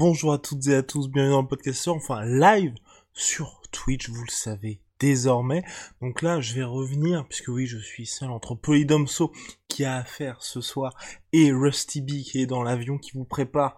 [0.00, 2.72] Bonjour à toutes et à tous, bienvenue dans le podcast enfin live
[3.12, 5.62] sur Twitch, vous le savez désormais.
[6.00, 9.30] Donc là, je vais revenir, puisque oui, je suis seul entre Polydomso
[9.68, 10.96] qui a affaire ce soir
[11.34, 13.76] et Rusty B qui est dans l'avion qui vous prépare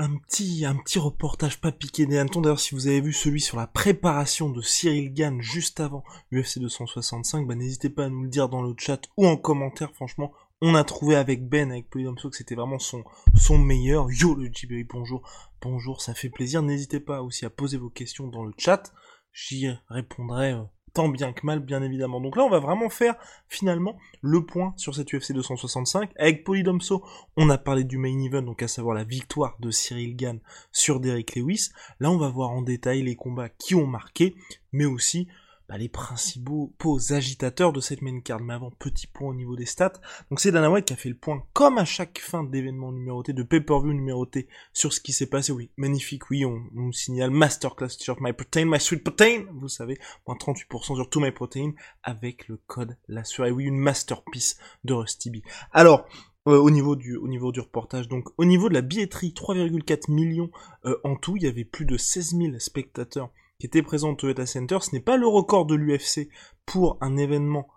[0.00, 2.40] un petit, un petit reportage pas piqué des hannetons.
[2.40, 6.58] D'ailleurs, si vous avez vu celui sur la préparation de Cyril Gann juste avant UFC
[6.58, 9.92] 265, bah, n'hésitez pas à nous le dire dans le chat ou en commentaire.
[9.94, 10.32] Franchement,
[10.64, 14.06] on a trouvé avec Ben, avec Polydomso, que c'était vraiment son, meilleur.
[14.12, 15.28] Yo, le JBI, bonjour.
[15.60, 16.62] Bonjour, ça fait plaisir.
[16.62, 18.92] N'hésitez pas aussi à poser vos questions dans le chat.
[19.32, 20.62] J'y répondrai euh,
[20.94, 22.20] tant bien que mal, bien évidemment.
[22.20, 23.16] Donc là, on va vraiment faire
[23.48, 26.12] finalement le point sur cette UFC 265.
[26.14, 27.04] Avec Polydomso,
[27.36, 30.38] on a parlé du main event, donc à savoir la victoire de Cyril Gann
[30.70, 31.70] sur Derek Lewis.
[31.98, 34.36] Là, on va voir en détail les combats qui ont marqué,
[34.70, 35.26] mais aussi
[35.68, 36.72] bah, les principaux
[37.10, 38.40] agitateurs de cette main card.
[38.40, 40.00] Mais avant, petit point au niveau des stats.
[40.30, 43.42] Donc c'est Dana qui a fait le point, comme à chaque fin d'événement numéroté, de
[43.42, 45.52] pay-per-view numéroté, sur ce qui s'est passé.
[45.52, 49.98] Oui, magnifique, oui, on, nous signale Masterclass t-shirt My Protein, My Sweet Protein, vous savez,
[50.26, 54.94] moins 38% sur tout My Protein, avec le code la Et oui, une masterpiece de
[54.94, 55.36] Rusty B.
[55.72, 56.06] Alors,
[56.48, 58.08] euh, au niveau du au niveau du reportage.
[58.08, 60.50] Donc au niveau de la billetterie, 3,4 millions
[60.84, 63.30] euh, en tout, il y avait plus de 16 000 spectateurs
[63.62, 64.78] qui étaient présents au Toyota Center.
[64.80, 66.28] Ce n'est pas le record de l'UFC
[66.66, 67.68] pour un événement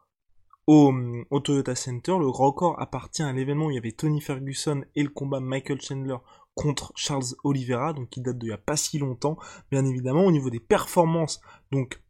[0.66, 0.92] au,
[1.30, 2.16] au, Toyota Center.
[2.18, 5.80] Le record appartient à l'événement où il y avait Tony Ferguson et le combat Michael
[5.80, 6.18] Chandler
[6.56, 9.38] contre Charles Oliveira, donc qui date d'il n'y a pas si longtemps.
[9.70, 11.40] Bien évidemment, au niveau des performances,
[11.72, 12.02] donc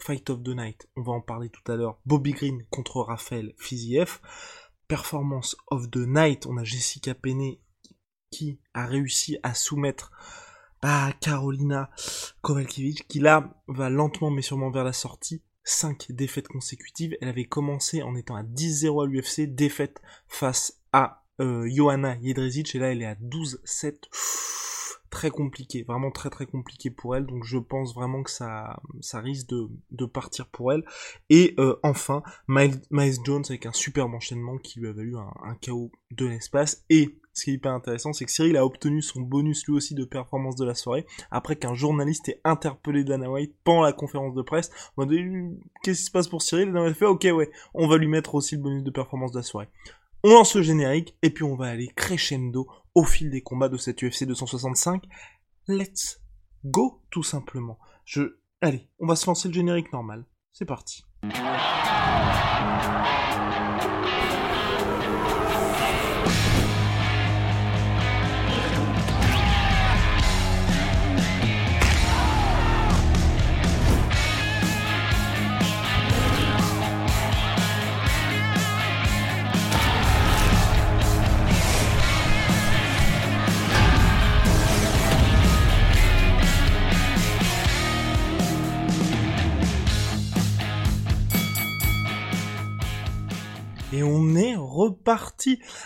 [0.00, 3.54] Fight of the Night, on va en parler tout à l'heure, Bobby Green contre Raphaël
[3.56, 4.18] Fiziev.
[4.88, 7.60] Performance of the Night, on a Jessica Penney
[8.32, 10.10] qui a réussi à soumettre
[10.86, 11.90] à Carolina
[12.42, 15.42] Kovalkiewicz qui là va lentement mais sûrement vers la sortie.
[15.64, 17.16] 5 défaites consécutives.
[17.20, 22.76] Elle avait commencé en étant à 10-0 à l'UFC, défaite face à euh, Johanna Jedrzejczyk
[22.76, 23.96] et là elle est à 12-7
[25.10, 27.26] très compliqué, vraiment très très compliqué pour elle.
[27.26, 28.80] Donc je pense vraiment que ça,
[29.14, 30.84] risque de, partir pour elle.
[31.30, 32.80] Et euh, enfin, Miles,
[33.24, 36.84] Jones avec un superbe enchaînement qui lui a valu un, un KO de l'espace.
[36.90, 39.94] Et ce qui est hyper intéressant, c'est que Cyril a obtenu son bonus lui aussi
[39.94, 44.34] de performance de la soirée, après qu'un journaliste ait interpellé Dana White pendant la conférence
[44.34, 44.70] de presse.
[44.96, 45.22] On m'a dit,
[45.82, 46.68] qu'est-ce qui se passe pour Cyril?
[46.68, 49.32] Et Dana White fait, ok ouais, on va lui mettre aussi le bonus de performance
[49.32, 49.68] de la soirée.
[50.24, 53.76] On lance le générique, et puis on va aller crescendo au fil des combats de
[53.76, 55.04] cette UFC 265.
[55.68, 56.22] Let's
[56.64, 57.78] go, tout simplement.
[58.06, 58.38] Je...
[58.62, 60.24] Allez, on va se lancer le générique normal.
[60.52, 61.04] C'est parti.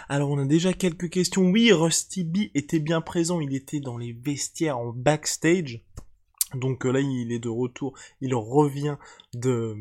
[0.09, 1.43] Alors on a déjà quelques questions.
[1.43, 3.41] Oui, Rusty B était bien présent.
[3.41, 5.85] Il était dans les vestiaires en backstage.
[6.55, 7.95] Donc euh, là, il est de retour.
[8.21, 8.97] Il revient
[9.35, 9.77] de,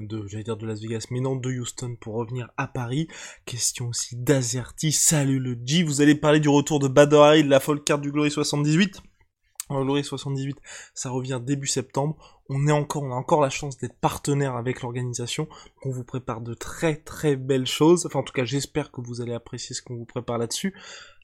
[0.00, 3.08] de j'allais dire de Las Vegas, mais non, de Houston pour revenir à Paris.
[3.44, 4.92] Question aussi d'Azerty.
[4.92, 5.82] Salut le G.
[5.82, 9.02] Vous allez parler du retour de Badr de la folle carte du Glory 78.
[9.80, 10.56] Glory 78,
[10.94, 12.41] ça revient début septembre.
[12.54, 15.48] On a encore la chance d'être partenaire avec l'organisation.
[15.84, 18.04] On vous prépare de très très belles choses.
[18.04, 20.74] Enfin, en tout cas, j'espère que vous allez apprécier ce qu'on vous prépare là-dessus.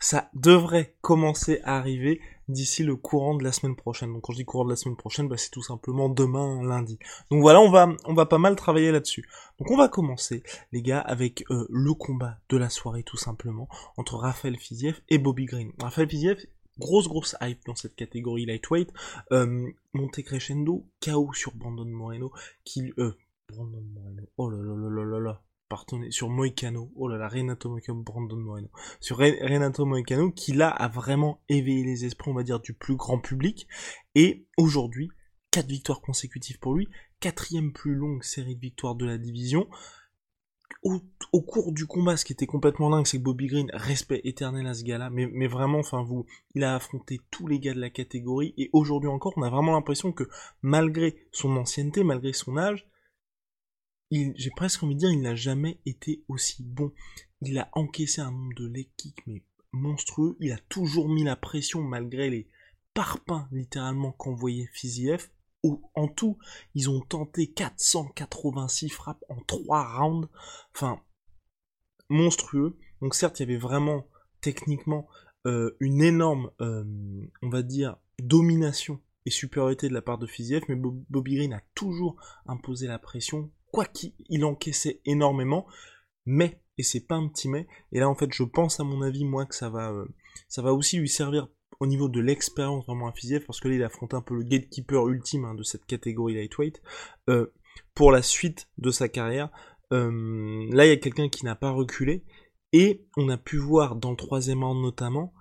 [0.00, 4.10] Ça devrait commencer à arriver d'ici le courant de la semaine prochaine.
[4.12, 6.98] Donc, quand je dis courant de la semaine prochaine, bah, c'est tout simplement demain, lundi.
[7.30, 9.28] Donc voilà, on va, on va pas mal travailler là-dessus.
[9.58, 10.42] Donc, on va commencer,
[10.72, 13.68] les gars, avec euh, le combat de la soirée, tout simplement,
[13.98, 15.72] entre Raphaël Fiziev et Bobby Green.
[15.78, 16.46] Raphaël Fiziev,
[16.78, 18.92] grosse grosse hype dans cette catégorie lightweight.
[19.32, 22.32] Euh, Monte Crescendo, KO sur Brandon Moreno,
[22.64, 22.92] qui...
[22.98, 23.16] Euh,
[23.48, 27.28] Brandon Moreno, oh là là là là là là, pardonnez, sur Moicano, oh là là,
[27.28, 28.68] Renato Moicano, Brandon Moreno,
[29.00, 32.96] sur Renato Moicano, qui là a vraiment éveillé les esprits, on va dire, du plus
[32.96, 33.66] grand public,
[34.14, 35.08] et aujourd'hui,
[35.50, 36.88] quatre victoires consécutives pour lui,
[37.20, 39.66] quatrième plus longue série de victoires de la division,
[40.82, 44.66] au, cours du combat, ce qui était complètement dingue, c'est que Bobby Green, respect éternel
[44.66, 47.90] à ce gars-là, mais, vraiment, enfin, vous, il a affronté tous les gars de la
[47.90, 50.24] catégorie, et aujourd'hui encore, on a vraiment l'impression que,
[50.62, 52.86] malgré son ancienneté, malgré son âge,
[54.10, 56.92] j'ai presque envie de dire, il n'a jamais été aussi bon.
[57.42, 60.36] Il a encaissé un nombre de leg kicks, mais monstrueux.
[60.40, 62.48] Il a toujours mis la pression malgré les
[62.94, 65.28] parpaings, littéralement, qu'envoyait Fiziev
[65.94, 66.38] en tout,
[66.74, 70.28] ils ont tenté 486 frappes en 3 rounds.
[70.74, 71.00] Enfin,
[72.08, 72.78] monstrueux.
[73.00, 74.06] Donc certes, il y avait vraiment
[74.40, 75.08] techniquement
[75.46, 76.84] euh, une énorme, euh,
[77.42, 81.62] on va dire, domination et supériorité de la part de Fiziev, mais Bobby Green a
[81.74, 82.16] toujours
[82.46, 85.66] imposé la pression, quoi qu'il encaissait énormément,
[86.26, 89.02] mais, et c'est pas un petit mais, et là en fait je pense à mon
[89.02, 90.06] avis moi que ça va, euh,
[90.48, 91.48] ça va aussi lui servir
[91.80, 95.08] au niveau de l'expérience vraiment Fiziev, parce que là il affronte un peu le gatekeeper
[95.08, 96.82] ultime hein, de cette catégorie lightweight,
[97.28, 97.46] euh,
[97.94, 99.50] pour la suite de sa carrière.
[99.92, 102.24] Euh, là il y a quelqu'un qui n'a pas reculé,
[102.72, 105.32] et on a pu voir dans le troisième round notamment,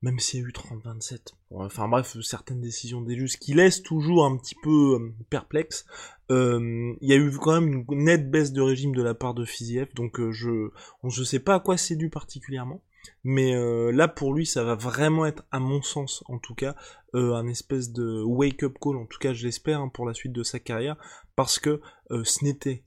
[0.00, 4.24] même s'il y a eu 30-27, enfin bref, certaines décisions des juges qui laissent toujours
[4.24, 5.84] un petit peu euh, perplexe,
[6.30, 9.44] il y a eu quand même une nette baisse de régime de la part de
[9.44, 10.70] Fiziev, donc je
[11.04, 12.82] ne sais pas à quoi c'est dû particulièrement,
[13.24, 16.74] mais euh, là, pour lui, ça va vraiment être, à mon sens en tout cas,
[17.14, 20.32] euh, un espèce de wake-up call, en tout cas je l'espère, hein, pour la suite
[20.32, 20.96] de sa carrière,
[21.36, 22.84] parce que euh, ce n'était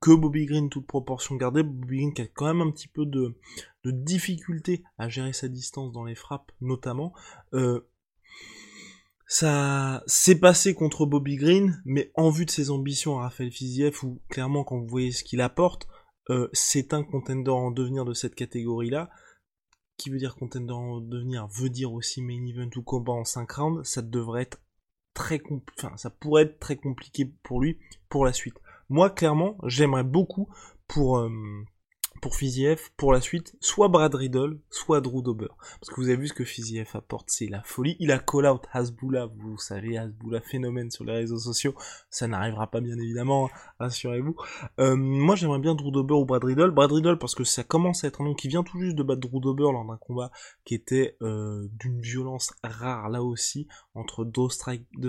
[0.00, 3.06] que Bobby Green, toute proportion gardée, Bobby Green qui a quand même un petit peu
[3.06, 3.36] de,
[3.84, 7.14] de difficulté à gérer sa distance dans les frappes, notamment.
[9.26, 13.96] ça s'est passé contre Bobby Green, mais en vue de ses ambitions à Raphaël Fiziev,
[14.04, 15.88] où clairement quand vous voyez ce qu'il apporte,
[16.52, 19.10] c'est un contender en devenir de cette catégorie-là
[19.96, 23.50] qui veut dire contender en devenir veut dire aussi main event ou combat en 5
[23.52, 24.60] rounds, ça devrait être
[25.14, 25.40] très
[25.78, 27.78] enfin ça pourrait être très compliqué pour lui
[28.08, 28.54] pour la suite.
[28.88, 30.48] Moi clairement, j'aimerais beaucoup
[30.86, 31.30] pour euh,
[32.20, 35.48] pour Fiziev pour la suite, soit Brad Riddle, soit Drew Dober.
[35.80, 37.96] Parce que vous avez vu ce que Fiziev apporte, c'est la folie.
[38.00, 41.74] Il a call out Hasbullah, vous savez, Hasbullah phénomène sur les réseaux sociaux.
[42.10, 44.36] Ça n'arrivera pas bien évidemment, rassurez-vous.
[44.80, 46.70] Euh, moi j'aimerais bien Drew Dober ou Brad Riddle.
[46.70, 49.02] Brad Riddle parce que ça commence à être un nom qui vient tout juste de
[49.02, 50.30] battre Drew Dober lors d'un combat
[50.64, 54.48] qui était euh, d'une violence rare là aussi, entre deux,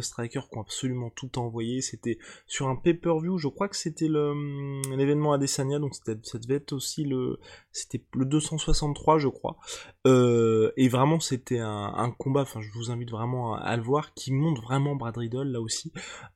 [0.01, 1.81] strikers qui ont absolument tout envoyé.
[1.81, 6.73] C'était sur un pay-per-view, je crois que c'était hum, l'événement Adesanya, donc ça devait être
[6.73, 7.39] aussi le,
[7.71, 9.57] c'était le 263 je crois,
[10.05, 14.31] euh, et vraiment c'était un, combat, enfin je vous invite vraiment à, le voir, qui
[14.31, 15.91] montre vraiment Brad Riddle là aussi,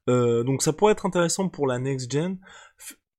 [0.10, 2.40] euh, donc ça pourrait être intéressant pour la next gen.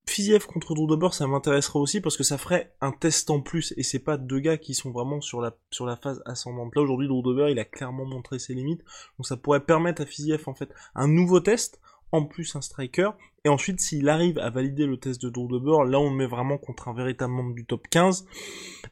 [0.07, 3.83] Fiziev contre Drew ça m'intéresserait aussi parce que ça ferait un test en plus et
[3.83, 6.75] c'est pas deux gars qui sont vraiment sur la sur phase ascendante.
[6.75, 8.83] Là aujourd'hui Drew il a clairement montré ses limites,
[9.19, 11.81] donc ça pourrait permettre à Fiziev en fait un nouveau test
[12.13, 13.11] en plus un striker.
[13.45, 16.89] Et ensuite, s'il arrive à valider le test de de là on met vraiment contre
[16.89, 18.27] un véritable membre du top 15.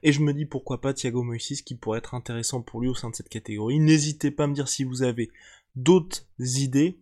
[0.03, 2.95] Et je me dis pourquoi pas Thiago Moïsis qui pourrait être intéressant pour lui au
[2.95, 3.79] sein de cette catégorie.
[3.79, 5.31] N'hésitez pas à me dire si vous avez
[5.77, 6.99] d'autres idées.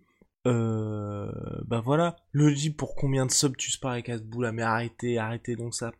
[0.49, 1.31] Euh,
[1.67, 5.57] bah voilà, le dit pour combien de subs tu spares avec Asboula, mais arrêtez, arrêtez
[5.57, 5.93] donc ça.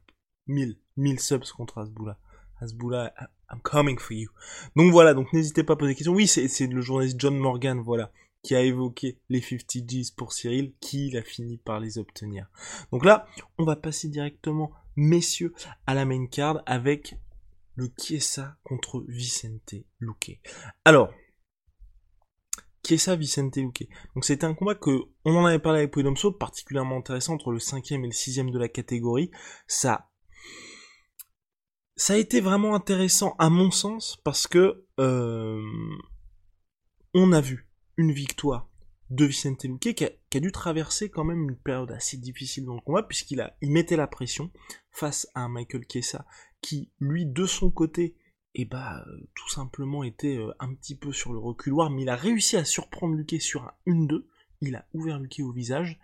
[0.47, 2.19] 1000, 1000 subs contre Asboula.
[2.61, 3.13] Asboula,
[3.53, 4.31] I'm coming for you.
[4.75, 6.15] Donc voilà, donc n'hésitez pas à poser des questions.
[6.15, 8.11] Oui, c'est le journaliste John Morgan, voilà
[8.43, 12.49] qui a évoqué les 50 G's pour Cyril, qui il a fini par les obtenir.
[12.93, 13.27] Donc là,
[13.59, 15.53] on va passer directement, messieurs,
[15.87, 17.17] à la main card avec
[17.75, 20.41] le Chiesa contre Vicente Luque.
[20.85, 21.13] Alors,
[22.85, 23.89] Chiesa Vicente Luque.
[24.15, 27.59] Donc c'était un combat que on en avait parlé avec Poidomso, particulièrement intéressant entre le
[27.59, 29.31] cinquième et le sixième de la catégorie.
[29.67, 30.11] Ça,
[31.97, 35.63] ça a été vraiment intéressant à mon sens parce que euh,
[37.15, 38.69] on a vu une victoire
[39.11, 42.81] de Vicente Luque qui a, dû traverser quand même une période assez difficile dans le
[42.81, 44.51] combat puisqu'il a il mettait la pression
[44.91, 46.27] face à Michael Kessa
[46.61, 48.17] qui lui de son côté
[48.55, 52.09] et eh bah tout simplement était euh, un petit peu sur le reculoir mais il
[52.09, 54.25] a réussi à surprendre Luque sur un 1-2
[54.63, 56.01] il a ouvert Luque au visage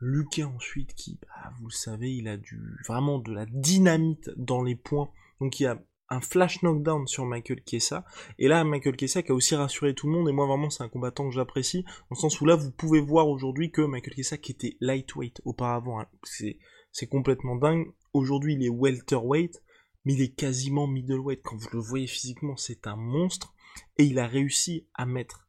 [0.00, 4.62] Luque ensuite qui bah, vous le savez il a du vraiment de la dynamite dans
[4.62, 5.10] les points
[5.40, 8.04] donc il a un flash knockdown sur Michael Kessa.
[8.38, 10.28] Et là, Michael Kessa qui a aussi rassuré tout le monde.
[10.28, 11.82] Et moi, vraiment, c'est un combattant que j'apprécie.
[11.82, 15.40] Dans le sens où là, vous pouvez voir aujourd'hui que Michael Kessa, qui était lightweight
[15.44, 17.86] auparavant, hein, c'est complètement dingue.
[18.12, 19.62] Aujourd'hui, il est welterweight,
[20.06, 21.42] mais il est quasiment middleweight.
[21.42, 23.52] Quand vous le voyez physiquement, c'est un monstre.
[23.98, 25.46] Et il a réussi à mettre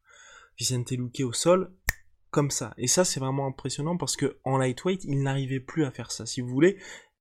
[0.58, 1.72] Vicente Luque au sol
[2.30, 2.74] comme ça.
[2.76, 6.26] Et ça, c'est vraiment impressionnant parce que en lightweight, il n'arrivait plus à faire ça.
[6.26, 6.76] Si vous voulez,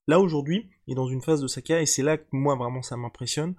[0.07, 2.81] Là aujourd'hui, il est dans une phase de sa et c'est là que moi vraiment
[2.81, 3.55] ça m'impressionne.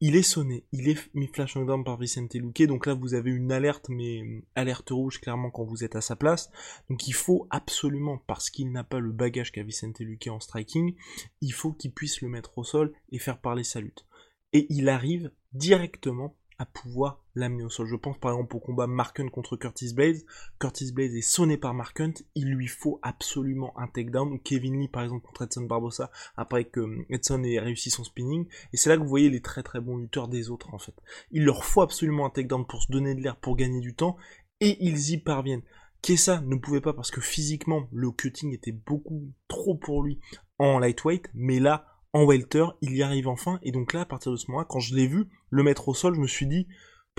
[0.00, 3.30] Il est sonné, il est mis flash knockdown par Vicente Luque, donc là vous avez
[3.30, 6.50] une alerte, mais euh, alerte rouge clairement quand vous êtes à sa place.
[6.90, 10.94] Donc il faut absolument, parce qu'il n'a pas le bagage qu'a Vicente Luque en striking,
[11.40, 14.06] il faut qu'il puisse le mettre au sol et faire parler sa lutte.
[14.52, 17.86] Et il arrive directement à pouvoir l'amener au sol.
[17.86, 20.24] Je pense par exemple au combat Mark contre Curtis Blaze.
[20.58, 22.00] Curtis Blaze est sonné par Mark
[22.34, 24.40] il lui faut absolument un takedown.
[24.40, 28.46] Kevin Lee par exemple contre Edson Barbosa après que hum, Edson ait réussi son spinning.
[28.72, 30.94] Et c'est là que vous voyez les très très bons lutteurs des autres en fait.
[31.30, 34.16] Il leur faut absolument un takedown pour se donner de l'air, pour gagner du temps,
[34.60, 35.62] et ils y parviennent.
[36.02, 40.20] Kessa ne pouvait pas parce que physiquement le cutting était beaucoup trop pour lui
[40.58, 44.36] en lightweight, mais là welter, il y arrive enfin, et donc là, à partir de
[44.36, 46.68] ce moment-là, quand je l'ai vu le mettre au sol, je me suis dit,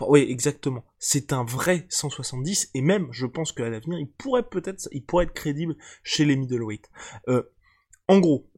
[0.02, 4.88] oui, exactement, c'est un vrai 170, et même, je pense qu'à l'avenir, il pourrait peut-être,
[4.94, 6.90] être crédible chez les middleweight.
[7.28, 7.44] Euh,
[8.08, 8.52] en gros,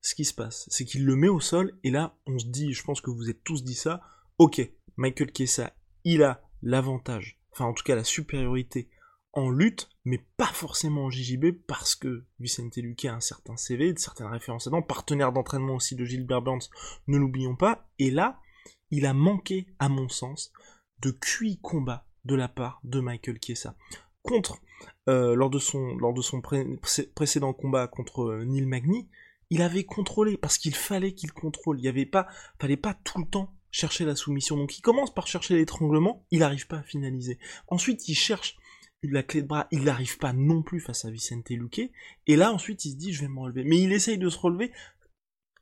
[0.00, 2.72] ce qui se passe, c'est qu'il le met au sol, et là, on se dit,
[2.72, 4.00] je pense que vous êtes tous dit ça,
[4.38, 4.60] ok,
[4.96, 8.90] Michael Kessa, il a l'avantage, enfin en tout cas la supériorité
[9.32, 13.92] en lutte, mais pas forcément en JJB, parce que Vicente Luque a un certain CV,
[13.92, 16.68] de certaines références dedans, partenaire d'entraînement aussi de Gilbert Burns,
[17.06, 18.40] ne l'oublions pas, et là,
[18.90, 20.52] il a manqué, à mon sens,
[21.00, 23.76] de QI combat de la part de Michael Chiesa.
[24.22, 24.60] Contre,
[25.08, 26.42] euh, lors de son, lors de son
[27.14, 29.08] précédent combat contre euh, Neil Magny,
[29.48, 32.26] il avait contrôlé, parce qu'il fallait qu'il contrôle, il y avait pas,
[32.60, 34.56] fallait pas tout le temps chercher la soumission.
[34.56, 37.38] Donc il commence par chercher l'étranglement, il n'arrive pas à finaliser.
[37.68, 38.56] Ensuite, il cherche
[39.02, 41.90] la clé de bras, il n'arrive pas non plus face à Vicente Luque,
[42.26, 43.64] et là ensuite il se dit je vais me relever.
[43.64, 44.72] Mais il essaye de se relever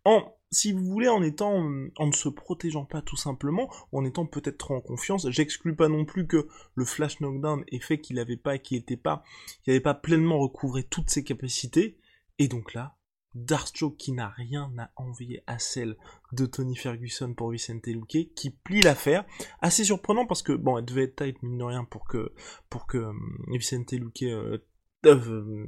[0.04, 4.26] en, si vous voulez, en étant, en ne se protégeant pas tout simplement, en étant
[4.26, 5.28] peut-être trop en confiance.
[5.30, 8.97] J'exclus pas non plus que le flash knockdown ait fait qu'il avait pas, qu'il était
[8.97, 9.23] pas,
[9.62, 11.99] qu'il n'avait pas pleinement recouvré toutes ses capacités,
[12.38, 12.97] et donc là,
[13.35, 13.68] Dark
[13.99, 15.97] qui n'a rien à envier à celle
[16.32, 19.25] de Tony Ferguson pour Vicente Luque, qui plie l'affaire.
[19.61, 22.32] Assez surprenant parce que, bon, elle devait être tight, mine de rien, pour que,
[22.70, 23.12] pour que euh,
[23.50, 24.58] Vicente Luque, euh,
[25.06, 25.66] euh,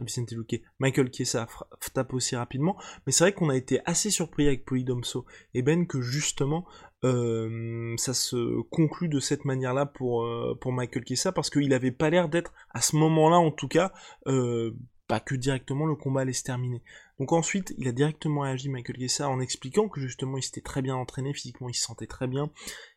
[0.00, 1.46] Vicente Luque, Michael Chiesa
[1.92, 5.86] tape aussi rapidement, mais c'est vrai qu'on a été assez surpris avec Polydomso et Ben
[5.86, 6.64] que justement
[7.04, 10.26] euh, ça se conclut de cette manière-là pour,
[10.60, 13.92] pour Michael Chiesa parce qu'il avait pas l'air d'être à ce moment-là en tout cas
[14.26, 14.74] euh,
[15.10, 16.84] pas que directement le combat allait se terminer.
[17.18, 20.82] Donc ensuite, il a directement réagi Michael Gessa en expliquant que justement il s'était très
[20.82, 22.52] bien entraîné, physiquement il se sentait très bien,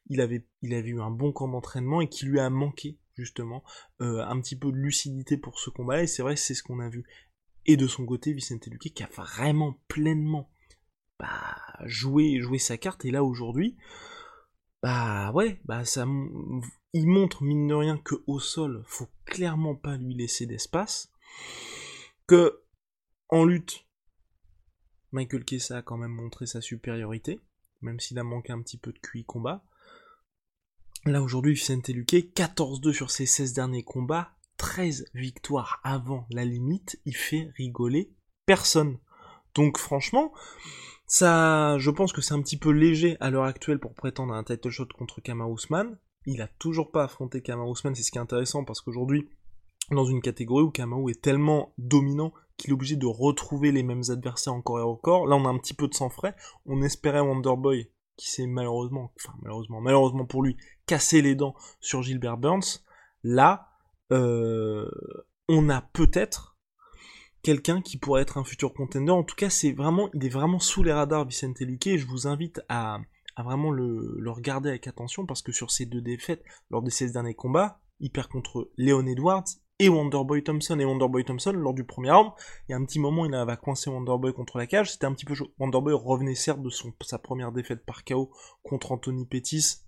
[0.09, 3.63] il avait, il avait eu un bon camp d'entraînement et qui lui a manqué justement
[4.01, 6.79] euh, un petit peu de lucidité pour ce combat et c'est vrai c'est ce qu'on
[6.79, 7.03] a vu.
[7.65, 10.51] Et de son côté, Vicente Luque qui a vraiment pleinement
[11.19, 13.75] bah, joué, joué sa carte et là aujourd'hui,
[14.83, 16.05] bah ouais, bah ça,
[16.93, 21.09] il montre mine de rien que au sol, faut clairement pas lui laisser d'espace
[22.27, 22.63] que
[23.29, 23.85] en lutte,
[25.11, 27.39] Michael Kessa a quand même montré sa supériorité,
[27.81, 29.63] même s'il a manqué un petit peu de QI combat.
[31.05, 36.99] Là aujourd'hui, Vicente Luque, 14-2 sur ses 16 derniers combats, 13 victoires avant la limite,
[37.05, 38.13] il fait rigoler
[38.45, 38.97] personne.
[39.53, 40.33] Donc franchement,
[41.05, 44.37] ça, je pense que c'est un petit peu léger à l'heure actuelle pour prétendre à
[44.37, 45.97] un title shot contre Kama Ousmane.
[46.25, 49.29] Il a toujours pas affronté Kama Ousmane, c'est ce qui est intéressant parce qu'aujourd'hui,
[49.91, 54.03] dans une catégorie où Kamau est tellement dominant qu'il est obligé de retrouver les mêmes
[54.09, 55.27] adversaires encore et encore.
[55.27, 56.35] Là, on a un petit peu de sang frais.
[56.65, 62.01] On espérait Wonderboy, qui s'est malheureusement, enfin malheureusement, malheureusement pour lui, cassé les dents sur
[62.01, 62.81] Gilbert Burns.
[63.23, 63.69] Là,
[64.11, 64.89] euh,
[65.49, 66.57] on a peut-être
[67.41, 69.11] quelqu'un qui pourrait être un futur contender.
[69.11, 72.07] En tout cas, c'est vraiment, il est vraiment sous les radars Vicente Luque et je
[72.07, 72.99] vous invite à,
[73.37, 77.35] vraiment le, regarder avec attention parce que sur ces deux défaites, lors de ces derniers
[77.35, 79.45] combats, il perd contre Leon Edwards
[79.79, 82.31] et Wonderboy Thompson et Wonderboy Thompson lors du premier round.
[82.67, 84.91] Il y a un petit moment, il avait coincé Wonderboy contre la cage.
[84.91, 85.51] C'était un petit peu chaud.
[85.59, 88.31] Wonderboy revenait certes de son, sa première défaite par KO
[88.63, 89.79] contre Anthony Pettis.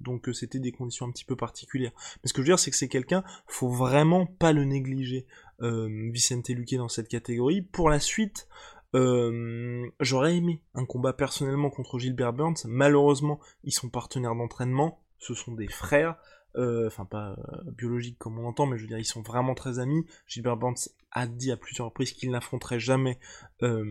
[0.00, 1.92] Donc euh, c'était des conditions un petit peu particulières.
[2.22, 5.26] Mais ce que je veux dire, c'est que c'est quelqu'un, faut vraiment pas le négliger,
[5.62, 7.62] euh, Vicente Luque dans cette catégorie.
[7.62, 8.48] Pour la suite,
[8.94, 12.56] euh, j'aurais aimé un combat personnellement contre Gilbert Burns.
[12.66, 15.00] Malheureusement, ils sont partenaires d'entraînement.
[15.18, 16.16] Ce sont des frères.
[16.56, 19.54] Euh, enfin pas euh, biologique comme on entend, mais je veux dire, ils sont vraiment
[19.54, 20.06] très amis.
[20.28, 23.18] Gilbert Burns a dit à plusieurs reprises qu'il n'affronterait jamais
[23.62, 23.84] euh,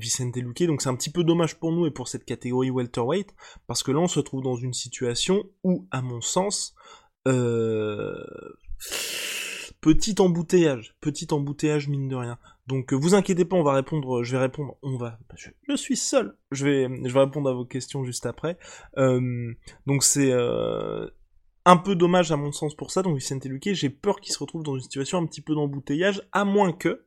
[0.00, 3.34] Vicente Luque, donc c'est un petit peu dommage pour nous et pour cette catégorie welterweight,
[3.66, 6.76] parce que là on se trouve dans une situation où, à mon sens,
[9.80, 12.38] petit embouteillage, petit embouteillage mine de rien.
[12.68, 15.96] Donc vous inquiétez pas, on va répondre, je vais répondre, on va, je, je suis
[15.96, 18.56] seul, je vais, je vais répondre à vos questions juste après.
[18.96, 20.32] donc c'est
[21.64, 24.38] un peu dommage à mon sens pour ça, donc Vicente Luque, j'ai peur qu'il se
[24.38, 27.04] retrouve dans une situation un petit peu d'embouteillage, à moins que,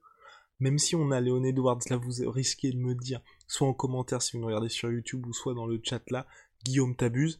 [0.60, 4.22] même si on a Léon Edwards, là vous risquez de me dire, soit en commentaire
[4.22, 6.26] si vous nous regardez sur YouTube ou soit dans le chat là,
[6.64, 7.40] Guillaume t'abuse,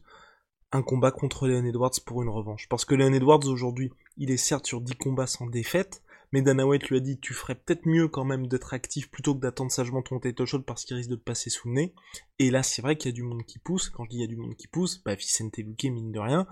[0.70, 2.68] un combat contre Leon Edwards pour une revanche.
[2.68, 6.66] Parce que Leon Edwards aujourd'hui, il est certes sur 10 combats sans défaite, mais Dana
[6.66, 9.72] White lui a dit tu ferais peut-être mieux quand même d'être actif plutôt que d'attendre
[9.72, 11.94] sagement ton title shot parce qu'il risque de te passer sous le nez.
[12.38, 14.20] Et là c'est vrai qu'il y a du monde qui pousse, quand je dis il
[14.20, 16.46] y a du monde qui pousse, bah Vicente Luque mine de rien,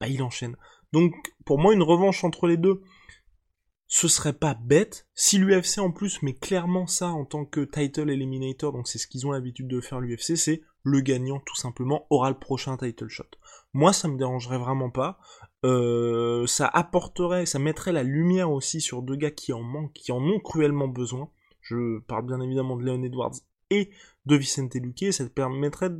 [0.00, 0.56] bah il enchaîne.
[0.92, 1.14] Donc
[1.44, 2.82] pour moi une revanche entre les deux,
[3.86, 8.10] ce serait pas bête si l'UFC en plus met clairement ça en tant que title
[8.10, 12.06] eliminator, donc c'est ce qu'ils ont l'habitude de faire l'UFC, c'est le gagnant tout simplement
[12.08, 13.24] aura le prochain title shot.
[13.72, 15.18] Moi ça me dérangerait vraiment pas.
[15.64, 20.12] Euh, ça apporterait, ça mettrait la lumière aussi sur deux gars qui en manquent, qui
[20.12, 21.30] en ont cruellement besoin.
[21.60, 23.34] Je parle bien évidemment de Leon Edwards
[23.70, 23.90] et
[24.26, 25.90] de Vicente Luque, ça permettrait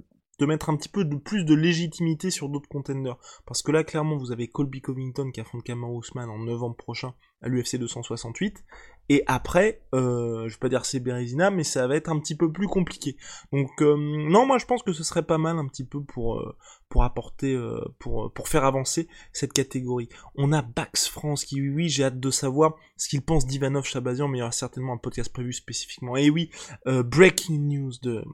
[0.41, 3.17] de mettre un petit peu de plus de légitimité sur d'autres contenders.
[3.47, 7.15] Parce que là, clairement, vous avez Colby Covington qui affronte Kamaru Usman en novembre prochain
[7.43, 8.65] à l'UFC 268.
[9.11, 12.37] Et après, euh, je vais pas dire c'est Berezina, mais ça va être un petit
[12.37, 13.17] peu plus compliqué.
[13.53, 16.39] Donc euh, non, moi je pense que ce serait pas mal un petit peu pour
[16.39, 16.57] euh,
[16.89, 20.09] pour apporter, euh, pour pour faire avancer cette catégorie.
[20.37, 23.85] On a Bax France qui, oui, oui j'ai hâte de savoir ce qu'il pense d'Ivanov
[23.85, 26.17] Chabazian, mais il y aura certainement un podcast prévu spécifiquement.
[26.17, 26.51] Et oui,
[26.87, 28.25] breaking news de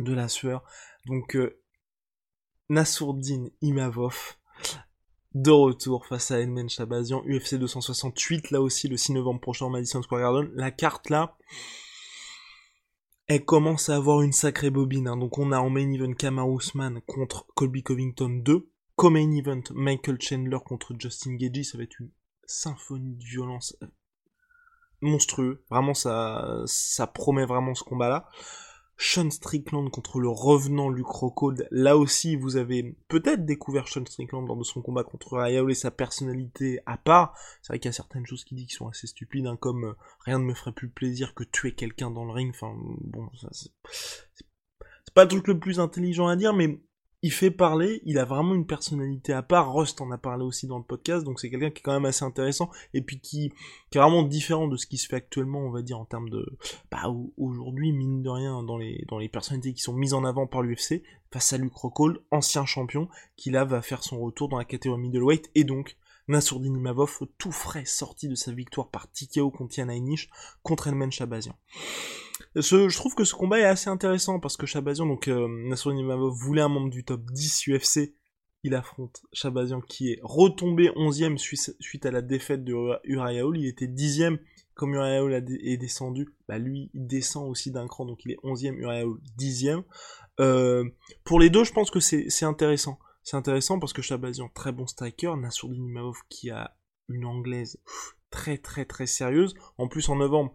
[0.00, 0.64] de la sueur.
[1.06, 1.60] Donc euh,
[2.68, 4.36] Nassourdine Imavov
[5.34, 9.70] de retour face à Edmond Chabazian, UFC 268, là aussi le 6 novembre prochain au
[9.70, 10.50] Madison Square Garden.
[10.54, 11.36] La carte là,
[13.26, 15.08] elle commence à avoir une sacrée bobine.
[15.08, 15.16] Hein.
[15.16, 18.70] Donc on a en main event Kama Usman contre Colby Covington 2.
[18.96, 22.10] Comme main event Michael Chandler contre Justin Gagey, ça va être une
[22.44, 23.76] symphonie de violence
[25.00, 25.64] monstrueux.
[25.68, 28.28] Vraiment ça, ça promet vraiment ce combat là.
[28.96, 31.66] Sean Strickland contre le revenant Luke Rockhold.
[31.70, 35.90] Là aussi, vous avez peut-être découvert Sean Strickland de son combat contre Rayaol et sa
[35.90, 37.36] personnalité à part.
[37.62, 39.84] C'est vrai qu'il y a certaines choses qui dit qui sont assez stupides, hein, comme
[39.84, 42.50] euh, rien ne me ferait plus plaisir que tuer quelqu'un dans le ring.
[42.50, 46.80] Enfin, bon, ça c'est pas le truc le plus intelligent à dire, mais
[47.24, 49.72] il fait parler, il a vraiment une personnalité à part.
[49.72, 52.04] Rust en a parlé aussi dans le podcast, donc c'est quelqu'un qui est quand même
[52.04, 55.70] assez intéressant et puis qui, est vraiment différent de ce qui se fait actuellement, on
[55.70, 56.44] va dire en termes de,
[56.90, 60.46] bah aujourd'hui mine de rien dans les dans les personnalités qui sont mises en avant
[60.46, 61.02] par l'UFC
[61.32, 65.00] face à Luke Rockhold, ancien champion, qui là va faire son retour dans la catégorie
[65.00, 65.96] middleweight et donc
[66.28, 69.94] Nassourdine Imavov, tout frais sorti de sa victoire par TKO contre Yana
[70.62, 71.56] contre Elmen Chabazian.
[72.56, 75.48] Je trouve que ce combat est assez intéressant parce que Chabazian, donc euh,
[75.86, 78.14] Imavov voulait un membre du top 10 UFC,
[78.62, 83.66] il affronte Chabazian qui est retombé 11ème suite à la défaite de Uriah Hall, il
[83.66, 84.38] était 10ème
[84.74, 88.38] comme Uriah Hall est descendu, bah lui il descend aussi d'un cran donc il est
[88.42, 89.82] 11ème, Uriah Hall 10ème.
[90.40, 90.84] Euh,
[91.24, 92.98] pour les deux je pense que c'est intéressant.
[93.22, 96.76] C'est intéressant parce que Chabazian, très bon striker, Nassourdine Imavov qui a
[97.08, 97.80] une anglaise
[98.30, 99.54] très très très sérieuse.
[99.78, 100.54] En plus en novembre,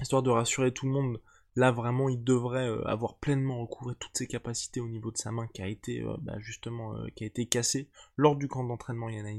[0.00, 1.20] histoire de rassurer tout le monde,
[1.56, 5.30] là vraiment il devrait euh, avoir pleinement recouvré toutes ses capacités au niveau de sa
[5.30, 8.64] main qui a été euh, bah, justement euh, qui a été cassée lors du camp
[8.64, 9.30] d'entraînement Yana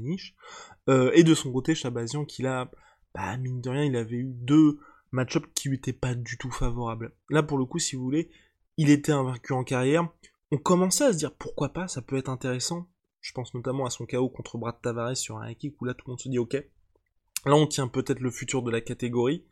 [0.88, 2.70] et de son côté Chabazian qui là,
[3.14, 4.78] bah, mine de rien, il avait eu deux
[5.12, 7.12] match-ups qui lui étaient pas du tout favorables.
[7.30, 8.30] Là pour le coup, si vous voulez,
[8.76, 10.08] il était invaincu en carrière
[10.52, 12.88] on commençait à se dire pourquoi pas, ça peut être intéressant.
[13.20, 16.04] Je pense notamment à son KO contre Brad Tavares sur un kick où là tout
[16.06, 19.44] le monde se dit ok, là on tient peut-être le futur de la catégorie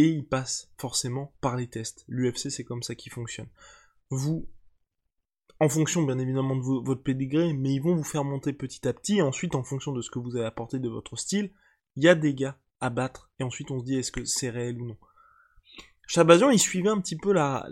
[0.00, 2.04] et il passe forcément par les tests.
[2.08, 3.48] L'UFC c'est comme ça qui fonctionne.
[4.08, 4.48] Vous,
[5.60, 8.94] en fonction bien évidemment de votre pédigré, mais ils vont vous faire monter petit à
[8.94, 11.52] petit et ensuite en fonction de ce que vous avez apporté de votre style,
[11.96, 14.48] il y a des gars à battre et ensuite on se dit est-ce que c'est
[14.48, 14.96] réel ou non?
[16.06, 17.68] Chabazian il suivait un petit peu la,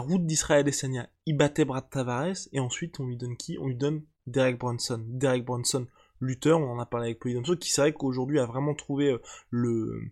[0.00, 3.58] route d'Israël Sanya, il battait Brad Tavares, et ensuite on lui donne qui?
[3.60, 5.04] On lui donne Derek Bronson.
[5.06, 5.86] Derek Bronson,
[6.20, 9.22] lutteur, on en a parlé avec Polydomso, qui c'est vrai qu'aujourd'hui a vraiment trouvé euh,
[9.50, 10.10] le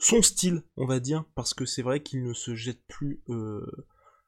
[0.00, 3.64] son style, on va dire, parce que c'est vrai qu'il ne se jette plus euh,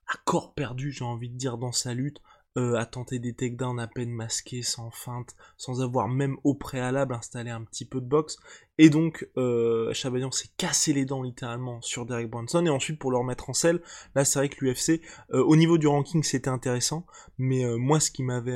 [0.07, 2.21] à corps perdu, j'ai envie de dire, dans sa lutte.
[2.59, 7.15] Euh, à tenter des takedowns à peine masqués, sans feinte, sans avoir même au préalable
[7.15, 8.37] installé un petit peu de boxe.
[8.77, 12.67] Et donc, euh, s'est cassé les dents littéralement sur Derek Brunson.
[12.67, 13.81] Et ensuite, pour le remettre en selle,
[14.15, 15.01] là, c'est vrai que l'UFC,
[15.33, 17.07] euh, au niveau du ranking, c'était intéressant.
[17.39, 18.53] Mais moi, ce qui m'avait,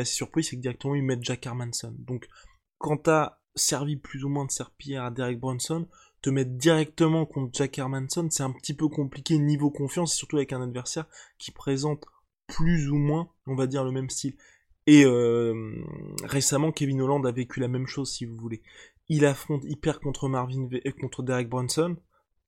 [0.00, 1.94] assez surpris, c'est que directement, ils mettent Jack Hermanson.
[1.98, 2.28] Donc,
[2.78, 5.86] quand t'as servi plus ou moins de serpillère à Derek Brunson,
[6.22, 10.52] te mettre directement contre Jack Hermanson, c'est un petit peu compliqué niveau confiance, surtout avec
[10.52, 11.06] un adversaire
[11.38, 12.04] qui présente
[12.46, 14.34] plus ou moins, on va dire, le même style.
[14.86, 15.84] Et euh,
[16.24, 18.62] récemment, Kevin Holland a vécu la même chose, si vous voulez.
[19.08, 21.96] Il affronte, il perd contre Marvin, euh, contre Derek Brunson,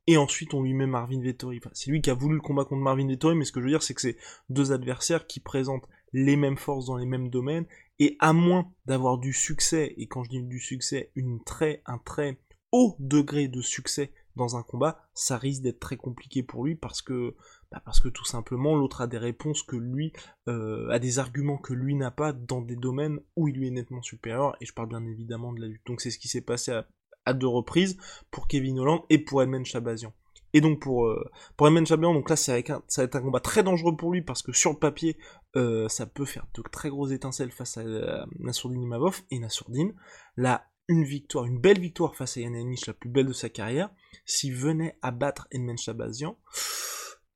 [0.06, 1.60] et ensuite on lui met Marvin Vettori.
[1.74, 3.70] c'est lui qui a voulu le combat contre Marvin Vettori, mais ce que je veux
[3.70, 4.16] dire, c'est que c'est
[4.48, 7.66] deux adversaires qui présentent les mêmes forces dans les mêmes domaines,
[7.98, 11.98] et à moins d'avoir du succès, et quand je dis du succès, une très, un
[11.98, 12.38] très
[12.72, 17.02] haut degré de succès dans un combat, ça risque d'être très compliqué pour lui parce
[17.02, 17.34] que
[17.70, 20.12] bah parce que tout simplement l'autre a des réponses que lui
[20.48, 23.72] euh, a des arguments que lui n'a pas dans des domaines où il lui est
[23.72, 25.86] nettement supérieur et je parle bien évidemment de la lutte.
[25.86, 26.86] Donc c'est ce qui s'est passé à,
[27.26, 27.96] à, deux reprises
[28.30, 30.12] pour Kevin Holland et pour Edmund Chabazian.
[30.52, 33.40] Et donc pour euh, Chabazian, donc là c'est avec un, ça va être un combat
[33.40, 35.16] très dangereux pour lui parce que sur le papier
[35.56, 39.92] euh, ça peut faire de très grosses étincelles face à euh, Nassourdine Imavov et Nassourdine.
[40.36, 43.90] Là une victoire, une belle victoire face à Yann la plus belle de sa carrière,
[44.26, 46.36] s'il venait à battre Edmund Chabazian,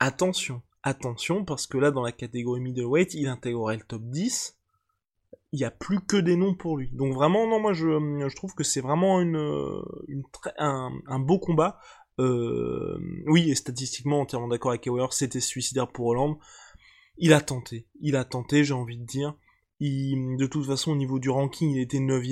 [0.01, 4.59] attention, attention, parce que là, dans la catégorie middleweight, il intégrerait le top 10.
[5.53, 6.91] Il n'y a plus que des noms pour lui.
[6.95, 9.37] Donc vraiment, non, moi je, trouve que c'est vraiment une,
[10.59, 11.79] un, beau combat.
[12.19, 16.39] Euh, oui, et statistiquement, entièrement d'accord avec Ewer, c'était suicidaire pour Hollande.
[17.19, 19.37] Il a tenté, il a tenté, j'ai envie de dire.
[19.81, 22.25] De toute façon, au niveau du ranking, il était 9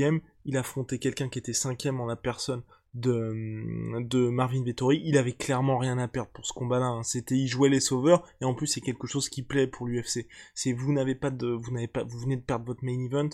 [0.45, 2.63] Il affrontait quelqu'un qui était 5 en la personne
[2.95, 6.87] de, de Marvin Vettori, il avait clairement rien à perdre pour ce combat-là.
[6.87, 7.03] Hein.
[7.03, 10.27] C'était, il jouait les sauveurs, et en plus c'est quelque chose qui plaît pour l'UFC.
[10.55, 13.31] C'est vous n'avez pas de, vous venez de perdre votre main event,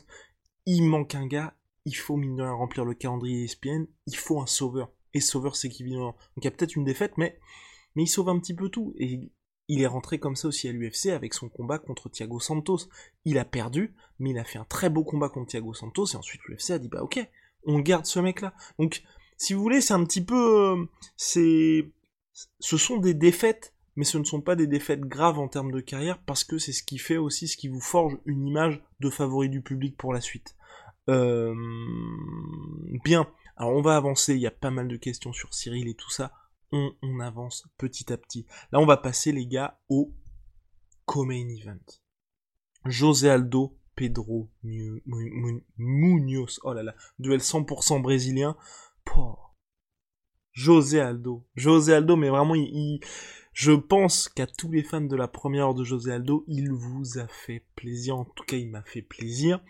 [0.66, 4.40] il manque un gars, il faut mine de rien remplir le calendrier ESPN, il faut
[4.40, 4.90] un sauveur.
[5.14, 5.84] Et sauveur c'est qui.
[5.84, 7.38] Donc il y a peut-être une défaite, mais,
[7.96, 8.94] mais il sauve un petit peu tout.
[8.98, 9.32] Et
[9.68, 12.88] il est rentré comme ça aussi à l'UFC avec son combat contre Thiago Santos.
[13.24, 16.16] Il a perdu, mais il a fait un très beau combat contre Thiago Santos, et
[16.16, 17.20] ensuite l'UFC a dit bah ok,
[17.64, 18.54] on garde ce mec-là.
[18.78, 19.02] Donc
[19.36, 20.84] si vous voulez, c'est un petit peu, euh,
[21.16, 21.90] c'est,
[22.60, 25.80] ce sont des défaites, mais ce ne sont pas des défaites graves en termes de
[25.80, 29.10] carrière parce que c'est ce qui fait aussi ce qui vous forge une image de
[29.10, 30.56] favori du public pour la suite.
[31.08, 31.54] Euh...
[33.04, 33.28] Bien.
[33.56, 34.34] Alors on va avancer.
[34.34, 36.32] Il y a pas mal de questions sur Cyril et tout ça.
[36.70, 38.46] On, avance petit à petit.
[38.72, 40.14] Là, on va passer les gars au
[41.06, 41.78] co-main event.
[42.84, 44.50] José Aldo Pedro
[45.76, 46.60] Munoz.
[46.62, 48.56] Oh là là, duel 100% brésilien.
[50.52, 51.46] José Aldo.
[51.54, 52.54] José Aldo, mais vraiment,
[53.52, 57.18] je pense qu'à tous les fans de la première heure de José Aldo, il vous
[57.18, 58.16] a fait plaisir.
[58.16, 59.62] En tout cas, il m'a fait plaisir.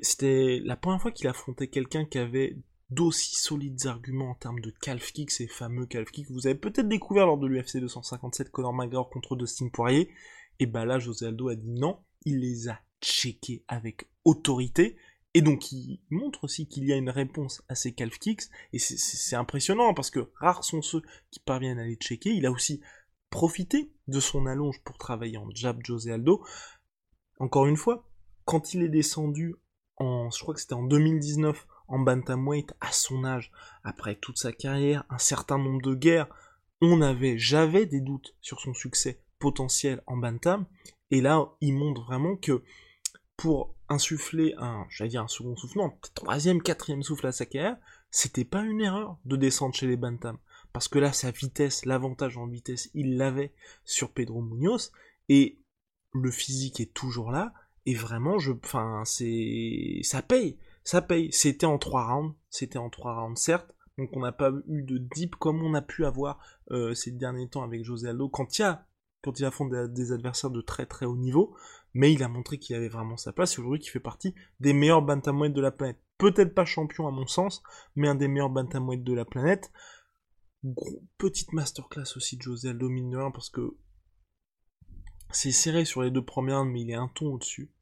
[0.00, 2.56] C'était la première fois qu'il affrontait quelqu'un qui avait
[2.94, 6.30] d'aussi solides arguments en termes de calf kick, ces fameux calf kicks.
[6.30, 10.10] Vous avez peut-être découvert lors de l'UFC 257 Conor McGregor contre Dustin Poirier.
[10.58, 11.98] Et bah là, José Aldo a dit non.
[12.24, 14.96] Il les a checkés avec autorité.
[15.34, 18.42] Et donc il montre aussi qu'il y a une réponse à ces calf kicks,
[18.74, 22.30] et c'est impressionnant parce que rares sont ceux qui parviennent à les checker.
[22.30, 22.82] Il a aussi
[23.30, 26.44] profité de son allonge pour travailler en jab José Aldo.
[27.38, 28.06] Encore une fois,
[28.44, 29.56] quand il est descendu
[29.96, 33.52] en, je crois que c'était en 2019, en bantamweight, à son âge,
[33.84, 36.28] après toute sa carrière, un certain nombre de guerres,
[36.80, 40.66] on avait, j'avais des doutes sur son succès potentiel en bantam,
[41.10, 42.64] et là, il montre vraiment que
[43.36, 47.76] pour insuffler un, j'allais dire un second souffle, non, troisième, quatrième souffle à sa carrière,
[48.10, 50.38] c'était pas une erreur de descendre chez les Bantam.
[50.72, 53.52] Parce que là, sa vitesse, l'avantage en vitesse, il l'avait
[53.84, 54.92] sur Pedro Munoz,
[55.28, 55.58] et
[56.14, 57.52] le physique est toujours là,
[57.84, 61.32] et vraiment, je, enfin, c'est, ça paye, ça paye.
[61.32, 64.98] C'était en trois rounds, c'était en trois rounds, certes, donc on n'a pas eu de
[64.98, 66.38] deep comme on a pu avoir
[66.70, 68.86] euh, ces derniers temps avec José Aldo, quand il a,
[69.22, 71.54] quand il affronte des adversaires de très très haut niveau,
[71.94, 74.72] mais il a montré qu'il avait vraiment sa place, et aujourd'hui qu'il fait partie des
[74.72, 76.00] meilleurs bantamweight de la planète.
[76.18, 77.62] Peut-être pas champion à mon sens,
[77.96, 79.72] mais un des meilleurs bantamweight de la planète.
[81.18, 83.76] Petite masterclass aussi de José Aldo mine parce que
[85.32, 87.72] c'est serré sur les deux premières, mais il est un ton au-dessus.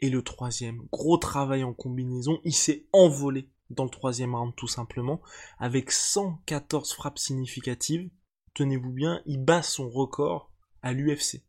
[0.00, 4.66] Et le troisième, gros travail en combinaison, il s'est envolé dans le troisième round tout
[4.66, 5.20] simplement,
[5.58, 8.10] avec 114 frappes significatives.
[8.54, 11.44] Tenez-vous bien, il bat son record à l'UFC.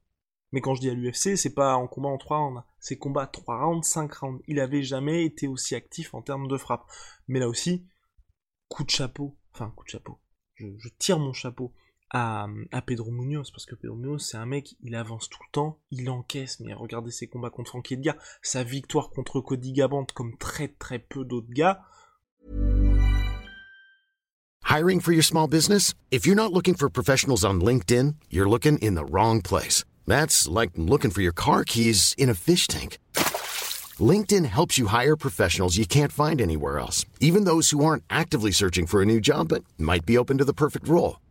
[0.51, 3.25] Mais quand je dis à l'UFC, c'est pas en combat en 3 rounds, c'est combat
[3.25, 4.43] 3 rounds, 5 rounds.
[4.47, 6.85] Il avait jamais été aussi actif en termes de frappe.
[7.27, 7.85] Mais là aussi,
[8.67, 10.19] coup de chapeau, enfin coup de chapeau,
[10.55, 11.73] je, tire mon chapeau
[12.11, 15.51] à, à, Pedro Munoz, parce que Pedro Munoz, c'est un mec, il avance tout le
[15.51, 20.11] temps, il encaisse, mais regardez ses combats contre Frankie Edgar, sa victoire contre Cody Gabante,
[20.11, 21.81] comme très très peu d'autres gars.
[24.63, 25.93] Hiring for your small business?
[26.11, 29.83] If you're not looking for professionals on LinkedIn, you're looking in the wrong place.
[30.07, 32.97] That's like looking for your car keys in a fish tank.
[33.99, 38.51] LinkedIn helps you hire professionals you can't find anywhere else, even those who aren't actively
[38.51, 41.17] searching for a new job but might be open to the perfect role.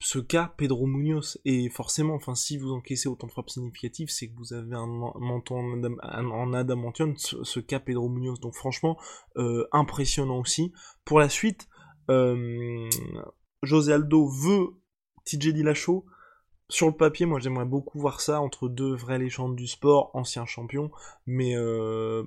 [0.00, 1.38] ce cas Pedro Munoz.
[1.44, 4.86] Et forcément, enfin, si vous encaissez autant de frappes significatives, c'est que vous avez un
[4.86, 8.40] menton en, adamantium, ce, cas Pedro Munoz.
[8.40, 8.98] Donc franchement,
[9.36, 10.72] euh, impressionnant aussi.
[11.04, 11.68] Pour la suite,
[12.10, 12.88] euh,
[13.62, 14.70] José Aldo veut
[15.26, 16.06] TJ Dillashaw.
[16.70, 20.46] Sur le papier, moi j'aimerais beaucoup voir ça entre deux vraies légendes du sport, anciens
[20.46, 20.92] champions,
[21.26, 22.22] mais euh,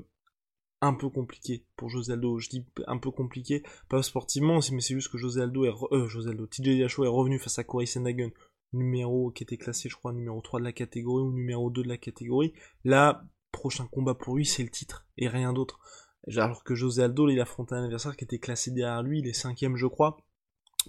[0.83, 2.39] un peu compliqué pour José Aldo.
[2.39, 6.07] Je dis un peu compliqué, pas sportivement, mais c'est juste que José Aldo est, euh,
[6.07, 8.31] José Aldo, TJ est revenu face à Corey Sandhagen,
[8.73, 11.87] numéro qui était classé, je crois, numéro 3 de la catégorie ou numéro 2 de
[11.87, 12.53] la catégorie.
[12.83, 15.79] Là, prochain combat pour lui, c'est le titre et rien d'autre.
[16.35, 19.33] Alors que José Aldo, il affrontait un adversaire qui était classé derrière lui, il est
[19.33, 20.17] cinquième, je crois.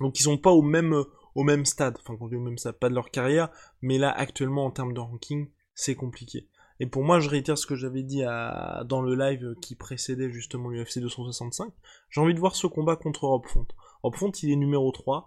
[0.00, 1.04] Donc ils sont pas au même
[1.36, 4.66] au même stade, enfin quand au même stade, pas de leur carrière, mais là actuellement
[4.66, 6.48] en termes de ranking, c'est compliqué.
[6.80, 10.70] Et pour moi, je réitère ce que j'avais dit dans le live qui précédait justement
[10.70, 11.72] l'UFC 265.
[12.10, 13.66] J'ai envie de voir ce combat contre Rob Font.
[14.02, 15.26] Rob Font, il est numéro 3.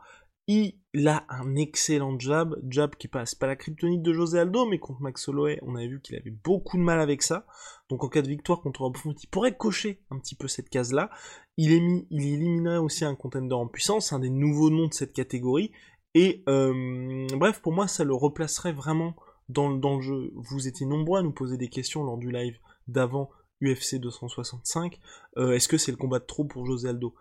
[0.50, 0.76] Il
[1.08, 5.02] a un excellent jab, jab qui passe pas la kryptonite de José Aldo, mais contre
[5.02, 7.46] Max Holloway, on avait vu qu'il avait beaucoup de mal avec ça.
[7.90, 10.70] Donc en cas de victoire contre Rob Font, il pourrait cocher un petit peu cette
[10.70, 11.10] case-là.
[11.58, 15.74] Il, éliminerait aussi un contender en puissance, un des nouveaux noms de cette catégorie.
[16.14, 19.16] Et euh, bref, pour moi, ça le replacerait vraiment
[19.50, 20.32] dans, le jeu.
[20.36, 22.58] Vous étiez nombreux à nous poser des questions lors du live
[22.88, 23.30] d'avant
[23.62, 25.00] UFC 265.
[25.38, 27.16] Euh, est-ce que c'est le combat de trop pour José Aldo?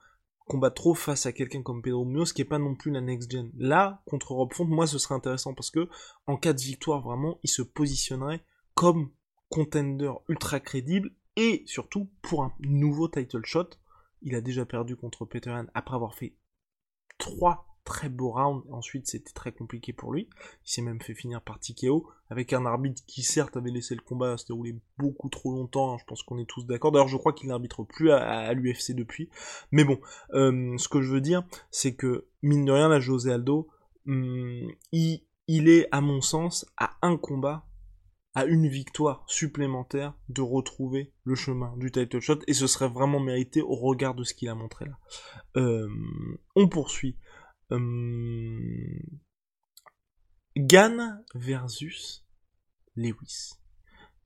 [0.46, 3.00] Combat de trop face à quelqu'un comme Pedro Munoz qui est pas non plus la
[3.00, 3.50] next gen.
[3.56, 5.88] Là, contre Rob Font, moi ce serait intéressant parce que
[6.26, 9.10] en cas de victoire vraiment, il se positionnerait comme
[9.48, 13.70] contender ultra crédible et surtout pour un nouveau title shot.
[14.22, 16.36] Il a déjà perdu contre Peterhan après avoir fait
[17.18, 18.62] trois très beau round.
[18.70, 20.28] Ensuite, c'était très compliqué pour lui.
[20.66, 24.02] Il s'est même fait finir par TKO avec un arbitre qui certes avait laissé le
[24.02, 25.94] combat se dérouler beaucoup trop longtemps.
[25.94, 26.92] Hein, je pense qu'on est tous d'accord.
[26.92, 29.30] D'ailleurs, je crois qu'il n'arbitre plus à, l'UFC depuis.
[29.70, 29.98] Mais bon,
[30.34, 33.68] euh, ce que je veux dire, c'est que mine de rien, la José Aldo,
[34.06, 37.66] il, il est à mon sens à un combat
[38.36, 43.18] à une victoire supplémentaire de retrouver le chemin du title shot et ce serait vraiment
[43.18, 44.98] mérité au regard de ce qu'il a montré là.
[45.56, 45.88] Euh,
[46.54, 47.16] on poursuit
[47.70, 49.00] Hum,
[50.56, 52.24] Gann versus
[52.94, 53.54] Lewis.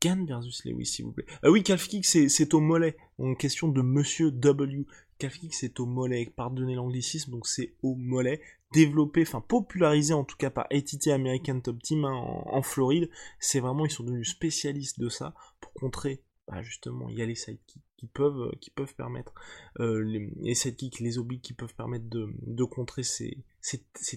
[0.01, 1.27] Gann versus Lewis, s'il vous plaît.
[1.43, 2.97] Ah oui, calf kick, c'est au mollet.
[3.19, 4.87] En question de Monsieur W.
[5.19, 6.33] Calf kick, c'est au mollet.
[6.37, 8.41] Pardonnez l'anglicisme, donc c'est au mollet.
[8.73, 13.11] Développé, enfin popularisé en tout cas par ATT American Top Team hein, en, Floride.
[13.41, 17.27] C'est vraiment, ils sont devenus spécialistes de ça pour contrer, bah, justement, il y a
[17.27, 19.35] les sidekicks qui peuvent, euh, qui peuvent permettre,
[19.79, 23.37] euh, les, les sidekicks, les obliques qui peuvent permettre de, contrer ces,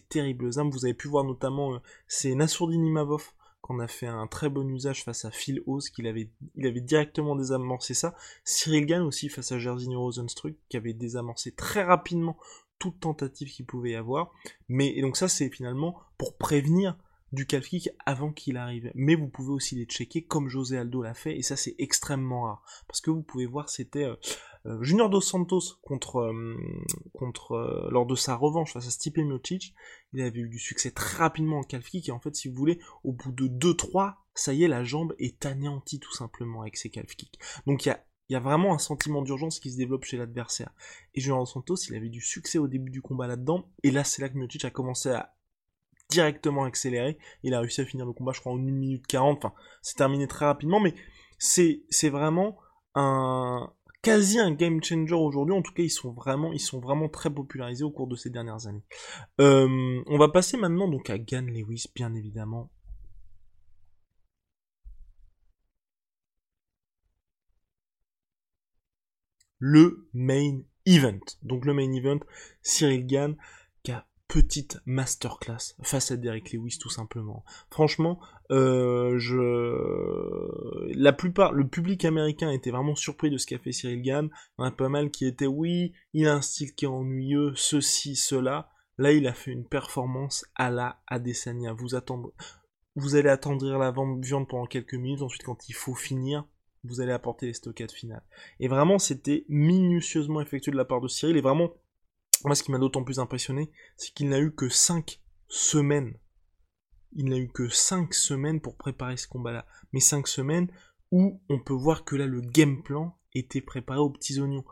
[0.08, 0.70] terribles armes.
[0.70, 4.68] Vous avez pu voir notamment, euh, c'est Nassourdin Imavov qu'on a fait un très bon
[4.70, 8.16] usage face à Phil Oz, qu'il avait, il avait directement désamorcé ça.
[8.46, 12.38] Cyril Gann aussi face à Jairzinho Rosenstruck, qui avait désamorcé très rapidement
[12.80, 14.34] toute tentative qu'il pouvait y avoir.
[14.70, 16.98] Mais, et donc ça, c'est finalement pour prévenir
[17.34, 18.92] du calf kick avant qu'il arrive.
[18.94, 22.44] Mais vous pouvez aussi les checker comme José Aldo l'a fait, et ça c'est extrêmement
[22.44, 22.64] rare.
[22.88, 24.16] Parce que vous pouvez voir, c'était euh,
[24.68, 29.74] euh, Junior Dos Santos contre, euh, lors de sa revanche face à Stipe Miocic,
[30.14, 32.56] il avait eu du succès très rapidement en calf kick, et en fait, si vous
[32.56, 36.78] voulez, au bout de 2-3, ça y est, la jambe est anéantie tout simplement avec
[36.78, 37.40] ses calf kicks.
[37.66, 40.16] Donc il y a il y a vraiment un sentiment d'urgence qui se développe chez
[40.16, 40.74] l'adversaire.
[41.14, 44.06] Et Junior Dos Santos, il avait du succès au début du combat là-dedans, et là
[44.06, 45.36] c'est là que Miocic a commencé à
[46.14, 47.18] directement accéléré.
[47.44, 49.38] Il a réussi à finir le combat, je crois, en 1 minute 40.
[49.44, 50.94] Enfin, c'est terminé très rapidement, mais
[51.40, 52.58] c'est, vraiment
[52.96, 53.72] un,
[54.02, 55.56] quasi un game changer aujourd'hui.
[55.56, 58.30] En tout cas, ils sont vraiment, ils sont vraiment très popularisés au cours de ces
[58.30, 58.84] dernières années.
[59.42, 62.70] Euh, on va passer maintenant donc à Gan Lewis, bien évidemment.
[69.60, 71.20] Le main event.
[71.42, 72.20] Donc le main event,
[72.62, 73.36] Cyril Gann
[74.28, 77.44] petite masterclass face à Derek Lewis tout simplement.
[77.70, 78.20] Franchement,
[78.52, 84.02] euh, je, la plupart, le public américain était vraiment surpris de ce qu'a fait Cyril
[84.02, 84.30] Gann.
[84.58, 88.16] On a pas mal qui étaient oui, il a un style qui est ennuyeux, ceci,
[88.16, 88.70] cela.
[88.98, 91.74] Là, il a fait une performance à la Adesanya.
[91.74, 92.30] Vous attendez,
[92.96, 95.22] vous allez attendrir la viande pendant quelques minutes.
[95.22, 96.46] Ensuite, quand il faut finir,
[96.84, 98.24] vous allez apporter les stockades finales.
[98.60, 101.38] Et vraiment, c'était minutieusement effectué de la part de Cyril.
[101.38, 101.74] Et vraiment,
[102.46, 106.18] moi, ce qui m'a d'autant plus impressionné, c'est qu'il n'a eu que 5 semaines.
[107.14, 109.66] Il n'a eu que 5 semaines pour préparer ce combat-là.
[109.92, 110.72] Mais 5 semaines
[111.12, 114.66] où on peut voir que là, le game plan était préparé aux petits oignons.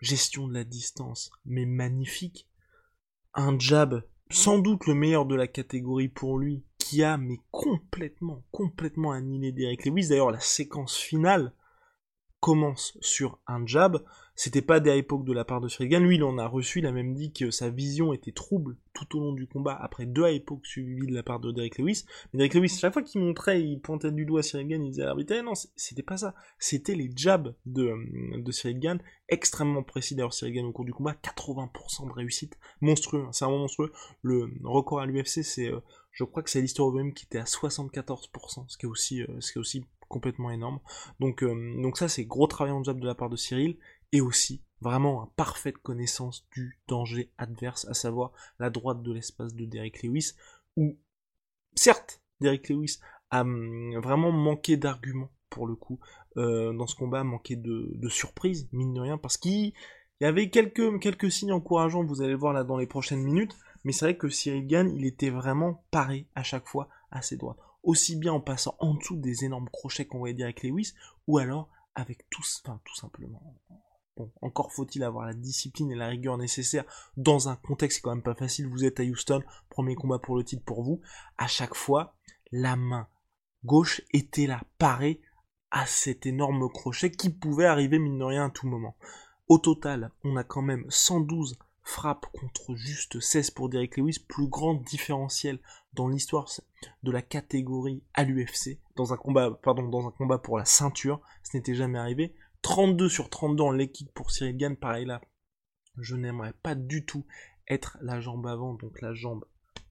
[0.00, 2.48] Gestion de la distance, mais magnifique.
[3.34, 8.44] Un jab, sans doute le meilleur de la catégorie pour lui, qui a mais complètement,
[8.52, 10.08] complètement annihilé Derek Lewis.
[10.08, 11.52] D'ailleurs, la séquence finale
[12.40, 14.04] commence sur un jab
[14.36, 16.86] c'était pas des époques de la part de Cyril Lui, il en a reçu, il
[16.86, 20.26] a même dit que sa vision était trouble tout au long du combat après deux
[20.28, 22.04] époques suivies de la part de Derek Lewis.
[22.32, 25.06] Mais Derek Lewis, chaque fois qu'il montrait, il pointait du doigt Cyril il disait à
[25.06, 26.34] l'arbitre, eh non, c'était pas ça.
[26.58, 27.94] C'était les jabs de,
[28.40, 30.14] de Cyril extrêmement précis.
[30.14, 32.58] D'ailleurs, Cyril au cours du combat, 80% de réussite.
[32.80, 33.92] Monstrueux, hein, c'est un monstrueux.
[34.22, 35.80] Le record à l'UFC, c'est, euh,
[36.12, 39.40] je crois que c'est l'histoire même qui était à 74%, ce qui est aussi, euh,
[39.40, 40.80] ce qui est aussi complètement énorme.
[41.20, 43.76] Donc, euh, donc ça, c'est gros travail en jab de la part de Cyril
[44.14, 49.54] et aussi vraiment une parfaite connaissance du danger adverse, à savoir la droite de l'espace
[49.54, 50.34] de Derek Lewis,
[50.76, 50.96] où
[51.74, 53.00] certes, Derek Lewis
[53.30, 55.98] a hum, vraiment manqué d'arguments pour le coup
[56.36, 59.72] euh, dans ce combat, manqué de, de, surprise, mine de rien, parce qu'il
[60.20, 63.56] y avait quelques, quelques signes encourageants, vous allez le voir là dans les prochaines minutes,
[63.82, 67.36] mais c'est vrai que Cyril Gann, il était vraiment paré à chaque fois à ses
[67.36, 67.58] droites.
[67.82, 70.94] Aussi bien en passant en dessous des énormes crochets qu'on voyait avec Lewis,
[71.26, 73.42] ou alors avec tous, enfin tout simplement
[74.16, 76.84] Bon, encore faut-il avoir la discipline et la rigueur nécessaires
[77.16, 78.68] dans un contexte qui quand même pas facile.
[78.68, 81.00] Vous êtes à Houston, premier combat pour le titre pour vous.
[81.36, 82.14] À chaque fois,
[82.52, 83.08] la main
[83.64, 85.20] gauche était là, parée
[85.72, 88.96] à cet énorme crochet qui pouvait arriver mine de rien à tout moment.
[89.48, 94.46] Au total, on a quand même 112 frappes contre juste 16 pour Derek Lewis, plus
[94.46, 95.58] grand différentiel
[95.92, 96.48] dans l'histoire
[97.02, 102.34] de la catégorie à l'UFC, dans un combat pour la ceinture, ce n'était jamais arrivé.
[102.64, 105.20] 32 sur 32 en l'équipe pour Cyril Gann, pareil là,
[105.98, 107.26] je n'aimerais pas du tout
[107.68, 109.44] être la jambe avant, donc la jambe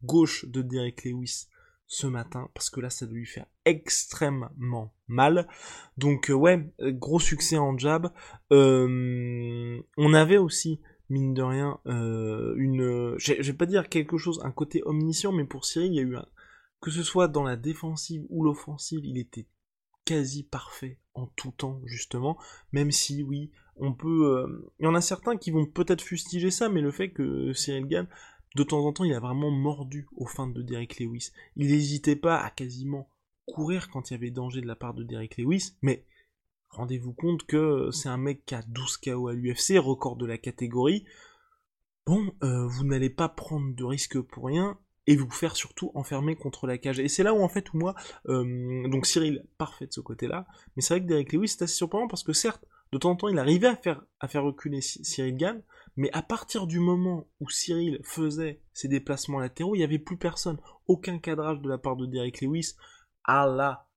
[0.04, 1.46] gauche de Derek Lewis
[1.86, 5.48] ce matin, parce que là ça doit lui faire extrêmement mal.
[5.98, 8.12] Donc euh, ouais, gros succès en jab.
[8.52, 13.14] Euh, on avait aussi, mine de rien, euh, une...
[13.20, 16.04] Je vais pas dire quelque chose, un côté omniscient, mais pour Cyril, il y a
[16.04, 16.26] eu un...
[16.82, 19.48] Que ce soit dans la défensive ou l'offensive, il était
[20.06, 22.38] quasi parfait en tout temps, justement,
[22.72, 24.38] même si, oui, on peut...
[24.38, 27.54] Euh, il y en a certains qui vont peut-être fustiger ça, mais le fait que
[27.54, 28.08] Cyril Gann,
[28.56, 31.32] de temps en temps, il a vraiment mordu aux feintes de Derek Lewis.
[31.56, 33.10] Il n'hésitait pas à quasiment
[33.46, 36.06] courir quand il y avait danger de la part de Derek Lewis, mais
[36.70, 40.38] rendez-vous compte que c'est un mec qui a 12 KO à l'UFC, record de la
[40.38, 41.06] catégorie.
[42.06, 46.36] Bon, euh, vous n'allez pas prendre de risques pour rien, et vous faire surtout enfermer
[46.36, 47.00] contre la cage.
[47.00, 47.96] Et c'est là où en fait où moi,
[48.28, 51.76] euh, donc Cyril, parfait de ce côté-là, mais c'est vrai que Derek Lewis c'est assez
[51.76, 54.82] surprenant parce que certes, de temps en temps il arrivait à faire, à faire reculer
[54.82, 55.62] Cyril Gann,
[55.96, 60.18] mais à partir du moment où Cyril faisait ses déplacements latéraux, il n'y avait plus
[60.18, 62.76] personne, aucun cadrage de la part de Derek Lewis
[63.26, 63.88] à la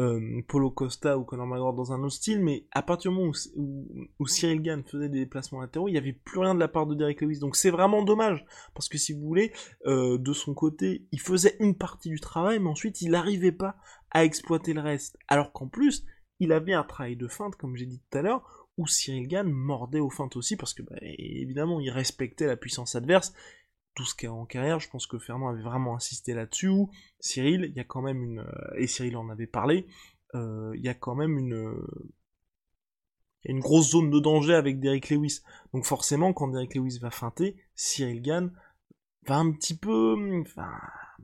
[0.00, 3.32] euh, Polo Costa ou Conor McGregor dans un autre style, mais à partir du moment
[3.56, 6.86] où, Cyril Gann faisait des déplacements latéraux, il n'y avait plus rien de la part
[6.86, 7.38] de Derek Lewis.
[7.38, 9.52] Donc c'est vraiment dommage, parce que si vous voulez,
[9.86, 13.76] euh, de son côté, il faisait une partie du travail, mais ensuite il n'arrivait pas
[14.10, 15.18] à exploiter le reste.
[15.28, 16.04] Alors qu'en plus,
[16.38, 19.50] il avait un travail de feinte, comme j'ai dit tout à l'heure, où Cyril Gann
[19.50, 23.34] mordait aux feintes aussi, parce que bah, évidemment, il respectait la puissance adverse,
[24.00, 26.70] tout ce en carrière, je pense que Fernand avait vraiment insisté là-dessus,
[27.18, 29.86] Cyril, il y a quand même une, euh, et Cyril en avait parlé,
[30.34, 31.74] euh, il y a quand même une,
[33.44, 35.40] une grosse zone de danger avec Derek Lewis.
[35.74, 38.52] Donc forcément, quand Derek Lewis va feinter, Cyril Gann
[39.26, 40.70] va un petit peu, enfin,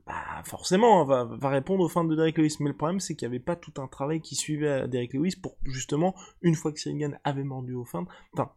[0.05, 2.57] bah forcément, va, va répondre aux feintes de Derek Lewis.
[2.59, 5.35] Mais le problème, c'est qu'il n'y avait pas tout un travail qui suivait Derek Lewis
[5.41, 8.51] pour justement, une fois que Cyril Gann avait mordu aux feintes, enfin,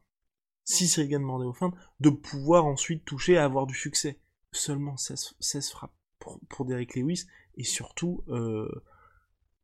[0.70, 4.20] si Cyril Gann mordait aux feintes, de pouvoir ensuite toucher à avoir du succès.
[4.52, 5.94] Seulement 16, 16 frappes
[6.48, 8.68] pour, Derek Lewis, et surtout, euh,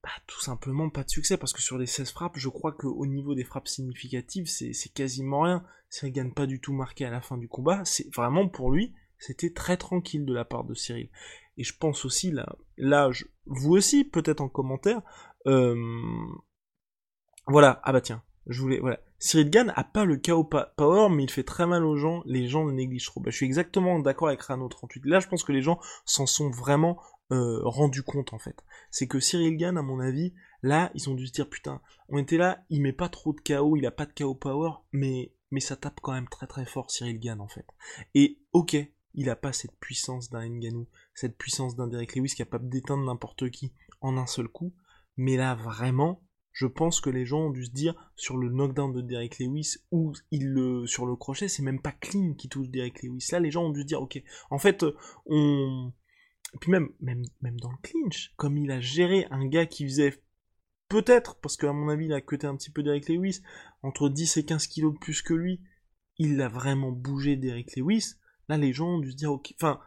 [0.03, 3.07] bah, tout simplement pas de succès, parce que sur les 16 frappes, je crois qu'au
[3.07, 5.65] niveau des frappes significatives, c'est quasiment rien.
[5.91, 8.93] Cyril Gann pas du tout marqué à la fin du combat, c'est vraiment pour lui,
[9.19, 11.09] c'était très tranquille de la part de Cyril.
[11.57, 13.11] Et je pense aussi, là, là
[13.47, 15.03] vous aussi, peut-être en commentaire,
[15.47, 15.77] euh,
[17.47, 18.99] voilà, ah bah tiens, je voulais, voilà.
[19.19, 22.49] Cyril Gann a pas le KO power, mais il fait très mal aux gens, les
[22.49, 23.21] gens le négligent trop.
[23.21, 25.07] Bah, je suis exactement d'accord avec Rano 38.
[25.07, 27.01] Là, je pense que les gens s'en sont vraiment
[27.33, 28.65] euh, rendus compte, en fait.
[28.91, 32.19] C'est que Cyril Gann, à mon avis, là, ils ont dû se dire, putain, on
[32.19, 35.33] était là, il met pas trop de KO, il a pas de KO power, mais,
[35.51, 37.67] mais ça tape quand même très très fort Cyril Gann, en fait.
[38.15, 38.77] Et, ok,
[39.15, 43.51] il a pas cette puissance d'un Nganou, cette puissance d'un Derek Lewis capable d'éteindre n'importe
[43.51, 44.75] qui en un seul coup,
[45.17, 46.23] mais là, vraiment,
[46.57, 49.75] je pense que les gens ont dû se dire sur le knockdown de Derek Lewis
[49.91, 53.29] ou il le sur le crochet, c'est même pas clean qui touche Derek Lewis.
[53.31, 54.87] Là, les gens ont dû se dire ok, en fait,
[55.27, 55.93] on
[56.59, 60.15] puis même même dans le clinch, comme il a géré un gars qui faisait
[60.89, 63.43] peut-être parce qu'à mon avis, il a cuté un petit peu Derek Lewis
[63.83, 65.61] entre 10 et 15 kilos de plus que lui,
[66.17, 68.15] il a vraiment bougé Derek Lewis.
[68.49, 69.79] Là, les gens ont dû se dire ok, enfin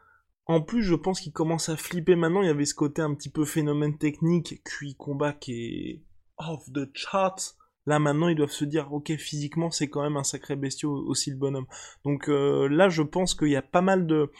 [0.45, 2.43] en plus, je pense qu'il commence à flipper maintenant.
[2.43, 6.03] Il y avait ce côté un petit peu phénomène technique, QI combat qui est
[6.39, 7.55] off the charts
[7.89, 11.31] Là maintenant, ils doivent se dire, ok, physiquement, c'est quand même un sacré bestiau aussi
[11.31, 11.65] le bonhomme.
[12.05, 14.31] Donc euh, là, je pense qu'il y a pas mal de,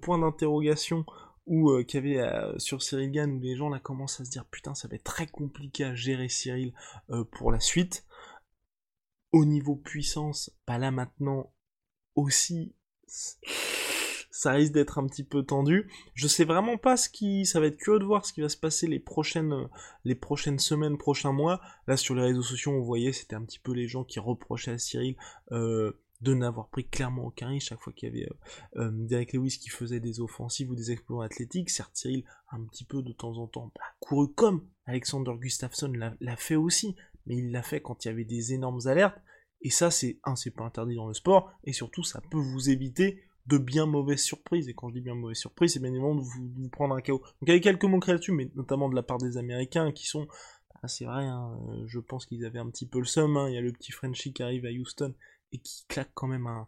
[0.00, 1.04] points d'interrogation
[1.44, 4.24] où euh, qu'il y avait euh, sur Cyril Gann où les gens là commencent à
[4.24, 6.72] se dire putain ça va être très compliqué à gérer Cyril
[7.32, 8.06] pour la suite.
[9.32, 11.52] Au niveau puissance, pas là maintenant
[12.14, 12.74] aussi
[14.34, 15.88] ça risque d'être un petit peu tendu.
[16.14, 18.48] Je sais vraiment pas ce qui, ça va être curieux de voir ce qui va
[18.48, 19.68] se passer les prochaines,
[20.04, 21.60] les prochaines semaines, prochains mois.
[21.86, 24.72] Là sur les réseaux sociaux, on voyait, c'était un petit peu les gens qui reprochaient
[24.72, 25.14] à Cyril
[25.52, 29.34] euh, de n'avoir pris clairement aucun risque chaque fois qu'il y avait euh, euh, Derek
[29.34, 31.70] Lewis qui faisait des offensives ou des exploits athlétiques.
[31.70, 36.36] Certes, Cyril un petit peu de temps en temps bah, couru comme Alexander Gustafsson l'a
[36.36, 39.16] fait aussi, mais il l'a fait quand il y avait des énormes alertes.
[39.62, 42.68] Et ça, c'est un, c'est pas interdit dans le sport, et surtout, ça peut vous
[42.68, 44.68] éviter de bien mauvaises surprises.
[44.68, 47.18] Et quand je dis bien mauvaises surprises, c'est bien évidemment de vous, prendre un chaos.
[47.18, 50.26] Donc il y quelques mots là-dessus, mais notamment de la part des Américains qui sont...
[50.82, 53.36] Ah, c'est vrai, hein, euh, je pense qu'ils avaient un petit peu le seum.
[53.36, 53.48] Hein.
[53.48, 55.14] Il y a le petit Frenchie qui arrive à Houston
[55.52, 56.66] et qui claque quand même un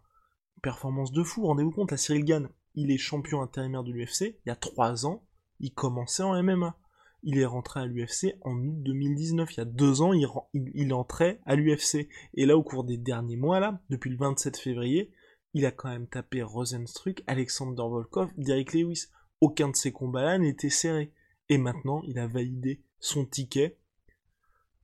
[0.62, 1.46] performance de fou.
[1.46, 4.38] Rendez-vous compte, la Cyril Gann, il est champion intérimaire de l'UFC.
[4.44, 5.26] Il y a 3 ans,
[5.60, 6.78] il commençait en MMA.
[7.24, 9.52] Il est rentré à l'UFC en août 2019.
[9.52, 12.08] Il y a 2 ans, il, il, il entrait à l'UFC.
[12.34, 15.12] Et là, au cours des derniers mois, là, depuis le 27 février,
[15.56, 19.06] il a quand même tapé Rosenstruck, Alexander Volkov, Derek Lewis.
[19.40, 21.10] Aucun de ces combats-là n'était serré.
[21.48, 23.78] Et maintenant, il a validé son ticket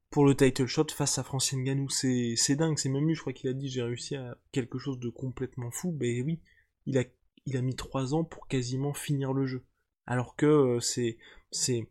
[0.09, 1.91] pour le title shot face à Francine Ngannou.
[1.91, 4.99] C'est, dingue, c'est même lui, je crois qu'il a dit j'ai réussi à quelque chose
[4.99, 5.93] de complètement fou.
[5.93, 6.41] Ben oui,
[6.87, 9.67] il a, mis trois ans pour quasiment finir le jeu.
[10.07, 11.87] Alors que euh, c'est,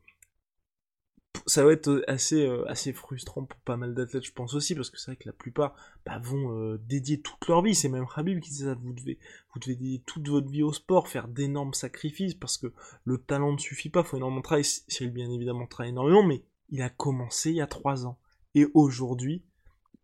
[1.46, 4.76] ça va être euh, assez, euh, assez frustrant pour pas mal d'athlètes, je pense aussi,
[4.76, 5.76] parce que c'est vrai que la plupart
[6.06, 7.76] bah, vont euh, dédier toute leur vie.
[7.76, 8.76] C'est même Habib qui dit ça.
[8.76, 9.20] Vous devez,
[9.54, 12.74] vous devez dédier toute votre vie au sport, faire d'énormes sacrifices, parce que
[13.06, 14.02] le talent ne suffit pas.
[14.02, 14.68] Il faut énormément travailler.
[14.88, 18.18] Cyril, bien évidemment, travaille énormément, mais il a commencé il y a trois ans.
[18.56, 19.44] Et aujourd'hui,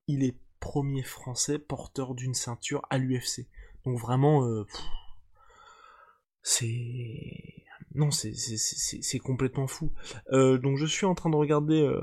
[0.08, 3.48] il est premier français porteur d'une ceinture à l'UFC.
[3.86, 4.66] Donc vraiment,
[6.42, 7.57] c'est
[7.98, 9.92] non, c'est complètement fou.
[10.32, 11.82] Euh, donc je suis en train de regarder...
[11.82, 12.00] Euh,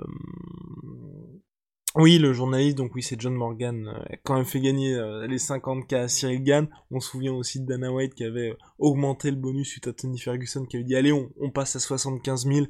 [1.94, 4.92] oui, le journaliste, donc oui, c'est John Morgan, euh, quand même fait gagner
[5.28, 6.68] les 50k à Cyril Gann.
[6.90, 10.18] On se souvient aussi de Dana White qui avait augmenté le bonus suite à Tony
[10.18, 12.66] Ferguson qui avait dit allez, on, on passe à 75 000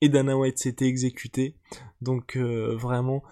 [0.00, 1.56] et Dana White s'était exécuté.
[2.00, 3.24] Donc vraiment,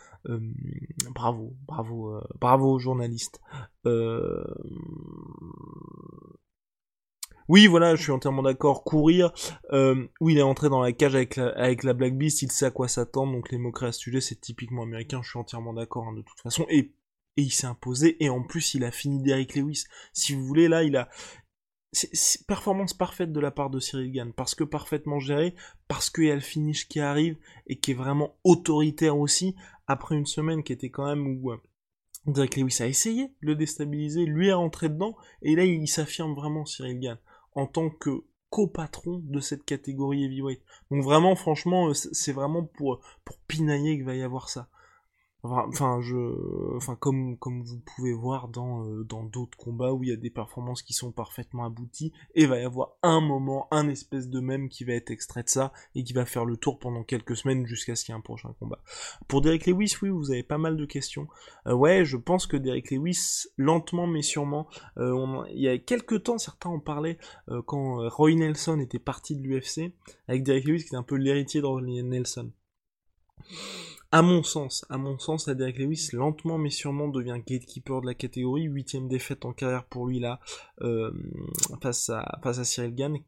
[1.15, 3.41] bravo, bravo, bravo aux journalistes.
[7.49, 8.83] Oui, voilà, je suis entièrement d'accord.
[8.83, 9.33] Courir,
[9.73, 12.51] euh, oui, il est entré dans la cage avec la, avec la Black Beast, il
[12.51, 15.39] sait à quoi s'attendre, donc les mots-clés à ce sujet, c'est typiquement américain, je suis
[15.39, 16.67] entièrement d'accord hein, de toute façon.
[16.69, 16.93] Et,
[17.37, 19.85] et il s'est imposé, et en plus, il a fini Derrick Lewis.
[20.13, 21.09] Si vous voulez, là, il a...
[21.93, 25.55] C'est performance parfaite de la part de Cyril Gann, parce que parfaitement géré,
[25.89, 27.37] parce qu'il y a le finish qui arrive,
[27.69, 29.55] et qui est vraiment autoritaire aussi,
[29.87, 31.53] après une semaine qui était quand même où...
[31.53, 31.63] Euh,
[32.27, 36.35] Derrick Lewis a essayé de le déstabiliser, lui est rentré dedans, et là il s'affirme
[36.35, 37.19] vraiment Cyril Gann
[37.57, 40.63] en tant que copatron de cette catégorie heavyweight.
[40.91, 44.69] Donc vraiment, franchement, euh, c'est vraiment pour, pour pinailler qu'il va y avoir ça.
[45.53, 50.31] Enfin, comme vous pouvez voir dans euh, dans d'autres combats où il y a des
[50.31, 54.41] performances qui sont parfaitement abouties, et il va y avoir un moment, un espèce de
[54.41, 57.37] même qui va être extrait de ça et qui va faire le tour pendant quelques
[57.37, 58.83] semaines jusqu'à ce qu'il y ait un prochain combat.
[59.29, 61.29] Pour Derek Lewis, oui, vous avez pas mal de questions.
[61.67, 64.69] Euh, ouais, je pense que Derek Lewis, lentement mais sûrement,
[64.99, 67.19] euh, il y a quelques temps, certains en parlaient
[67.67, 69.93] quand Roy Nelson était parti de l'UFC
[70.29, 72.51] avec Derek Lewis qui est un peu l'héritier de Roy Nelson.
[74.13, 78.07] À mon sens, à mon sens, la Derek Lewis, lentement mais sûrement, devient gatekeeper de
[78.07, 78.65] la catégorie.
[78.65, 80.41] Huitième défaite en carrière pour lui là,
[80.81, 81.11] euh,
[81.83, 83.19] face, à, face à Cyril Gann.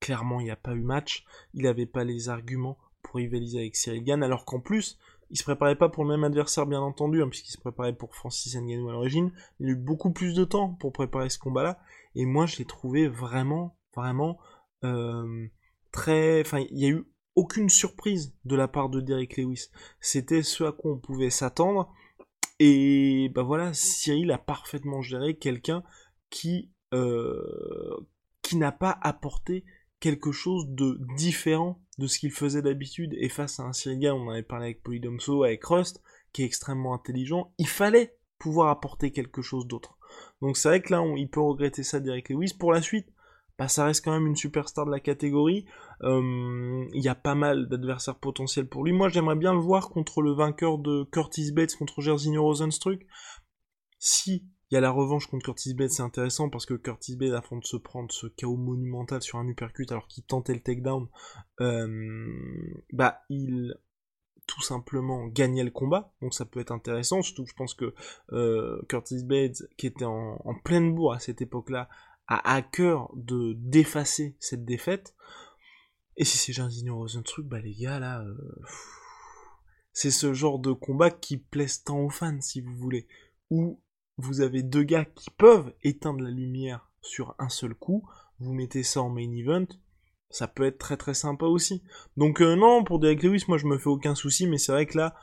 [0.00, 1.24] Clairement, il n'y a pas eu match.
[1.54, 4.98] Il n'avait pas les arguments pour rivaliser avec Cyril Gann, alors qu'en plus,
[5.30, 8.14] il se préparait pas pour le même adversaire, bien entendu, hein, puisqu'il se préparait pour
[8.14, 9.32] Francis Ngannou à l'origine.
[9.58, 11.78] Il a eu beaucoup plus de temps pour préparer ce combat-là.
[12.14, 14.38] Et moi, je l'ai trouvé vraiment, vraiment
[14.84, 15.46] euh,
[15.92, 16.40] très...
[16.40, 17.04] Enfin, il y a eu
[17.36, 19.68] aucune surprise de la part de Derek Lewis.
[20.00, 21.92] C'était ce à quoi on pouvait s'attendre.
[22.58, 25.82] Et bah voilà, Cyril a parfaitement géré quelqu'un
[26.30, 27.96] qui euh,
[28.42, 29.64] qui n'a pas apporté
[30.00, 33.14] quelque chose de différent de ce qu'il faisait d'habitude.
[33.18, 36.94] Et face à un Cyril on avait parlé avec Polydomso, avec Rust, qui est extrêmement
[36.94, 39.98] intelligent, il fallait pouvoir apporter quelque chose d'autre.
[40.40, 42.54] Donc c'est vrai que là, il peut regretter ça, Derek Lewis.
[42.58, 43.08] Pour la suite,
[43.58, 45.66] bah, ça reste quand même une superstar de la catégorie.
[46.02, 48.92] Il y a pas mal d'adversaires potentiels pour lui.
[48.92, 53.00] Moi, j'aimerais bien le voir contre le vainqueur de Curtis Bates contre Jairzinho Rosenstruck.
[53.98, 57.32] Si il y a la revanche contre Curtis Bates, c'est intéressant parce que Curtis Bates,
[57.32, 61.08] avant de se prendre ce chaos monumental sur un uppercut alors qu'il tentait le takedown,
[62.92, 63.76] bah il
[64.46, 67.94] tout simplement gagner le combat, donc ça peut être intéressant, surtout je pense que
[68.32, 71.88] euh, Curtis Bates, qui était en, pleine bourre à cette époque-là,
[72.28, 75.14] à cœur de d'effacer cette défaite.
[76.16, 78.36] Et si c'est Jairzinho Rosenstruck, bah les gars là, euh,
[79.92, 83.06] c'est ce genre de combat qui plaise tant aux fans, si vous voulez,
[83.50, 83.80] où
[84.16, 88.08] vous avez deux gars qui peuvent éteindre la lumière sur un seul coup,
[88.40, 89.66] vous mettez ça en main event,
[90.30, 91.82] ça peut être très très sympa aussi.
[92.16, 94.86] Donc euh, non, pour Derek Lewis, moi je me fais aucun souci, mais c'est vrai
[94.86, 95.14] que là,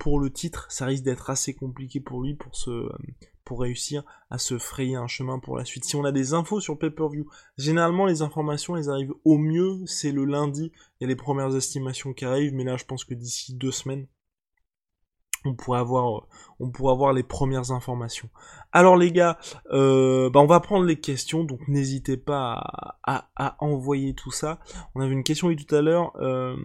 [0.00, 2.88] pour le titre, ça risque d'être assez compliqué pour lui pour se euh,
[3.44, 5.84] pour réussir à se frayer un chemin pour la suite.
[5.84, 7.28] Si on a des infos sur pay-per-view,
[7.58, 11.54] généralement les informations elles arrivent au mieux, c'est le lundi, il y a les premières
[11.54, 14.06] estimations qui arrivent, mais là je pense que d'ici deux semaines,
[15.44, 16.28] on pourrait avoir
[16.60, 18.30] on pourrait avoir les premières informations.
[18.72, 19.38] Alors les gars,
[19.70, 24.60] euh, bah on va prendre les questions, donc n'hésitez pas à, envoyer tout ça.
[24.94, 26.12] On avait une question tout à l'heure.
[26.22, 26.56] Euh,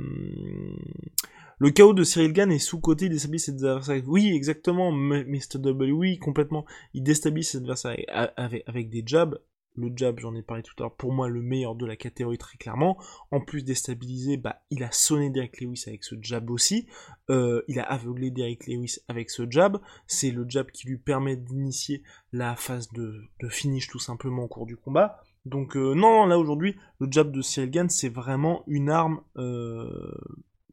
[1.60, 4.01] le chaos de Cyril Gann est sous-côté, il déstabilise ses adversaires.
[4.08, 5.60] Oui, exactement, Mr.
[5.60, 6.66] W, oui, complètement.
[6.93, 7.97] Il déstabilise ses adversaires
[8.36, 9.39] avec, des jabs
[9.76, 12.38] le jab, j'en ai parlé tout à l'heure, pour moi le meilleur de la catégorie
[12.38, 12.97] très clairement.
[13.32, 16.88] En plus déstabilisé, bah, il a sonné Derek Lewis avec ce jab aussi.
[17.30, 19.80] Euh, il a aveuglé Derek Lewis avec ce jab.
[20.08, 24.66] C'est le jab qui lui permet d'initier la phase de, finish tout simplement au cours
[24.66, 25.22] du combat.
[25.45, 30.18] Donc euh, non, là aujourd'hui, le jab de Cyril Gann, c'est vraiment une arme, euh,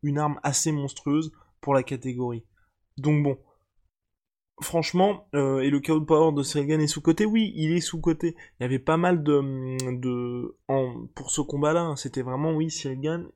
[0.03, 2.44] une arme assez monstrueuse pour la catégorie.
[2.98, 3.38] Donc bon,
[4.61, 8.36] franchement, euh, et le chaos de power de Cyril est sous-côté, oui, il est sous-côté.
[8.59, 10.00] Il y avait pas mal de...
[10.00, 13.28] de en, pour ce combat-là, hein, c'était vraiment, oui, Cyril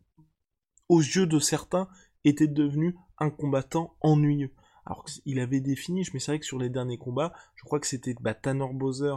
[0.88, 1.88] aux yeux de certains,
[2.24, 4.52] était devenu un combattant ennuyeux.
[4.84, 7.80] Alors qu'il avait des finishes, mais c'est vrai que sur les derniers combats, je crois
[7.80, 9.16] que c'était bah, Tanner Bowser,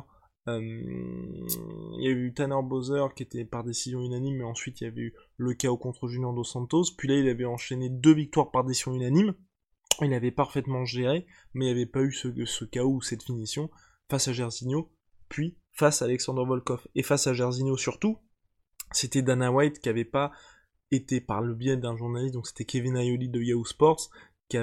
[0.58, 4.88] il y a eu Tanner Bowser qui était par décision unanime, mais ensuite il y
[4.88, 8.52] avait eu le chaos contre Junior Dos Santos, puis là il avait enchaîné deux victoires
[8.52, 9.34] par décision unanime,
[10.06, 13.70] il avait parfaitement géré, mais il n'y avait pas eu ce, chaos ou cette finition
[14.10, 14.92] face à Gersigno,
[15.28, 16.88] puis face à Alexander Volkov.
[16.96, 18.18] Et face à Gersigno surtout,
[18.92, 20.32] c'était Dana White qui avait pas
[20.92, 24.10] été par le biais d'un journaliste, donc c'était Kevin Ayoli de Yahoo Sports,
[24.50, 24.58] qui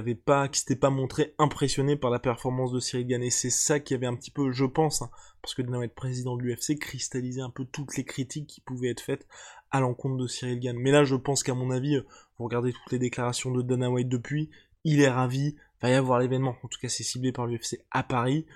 [0.58, 3.22] s'était pas montré impressionné par la performance de Cyril Gann.
[3.22, 5.10] Et c'est ça qui avait un petit peu, je pense, hein,
[5.40, 8.90] parce que Dana White, président de l'UFC, cristallisé un peu toutes les critiques qui pouvaient
[8.90, 9.26] être faites
[9.70, 10.76] à l'encontre de Cyril Gann.
[10.76, 11.98] Mais là, je pense qu'à mon avis,
[12.38, 14.50] vous regardez toutes les déclarations de Dana White depuis,
[14.84, 18.02] il est ravi, va y avoir l'événement, en tout cas c'est ciblé par l'UFC à
[18.02, 18.46] Paris.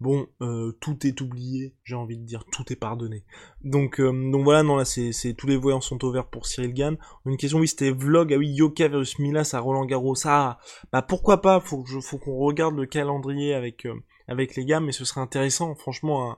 [0.00, 3.24] Bon, euh, tout est oublié, j'ai envie de dire, tout est pardonné.
[3.62, 4.10] Donc, euh,
[4.42, 6.96] voilà, non là, c'est, tous les voyants sont ouverts pour Cyril Gann.
[7.26, 10.16] Une question, oui, c'était vlog, ah oui, Yoka versus Milas à Roland Garros.
[10.24, 10.58] Ah,
[10.92, 13.94] bah pourquoi pas, faut, faut qu'on regarde le calendrier avec, euh,
[14.26, 16.36] avec les gars, mais ce serait intéressant, franchement,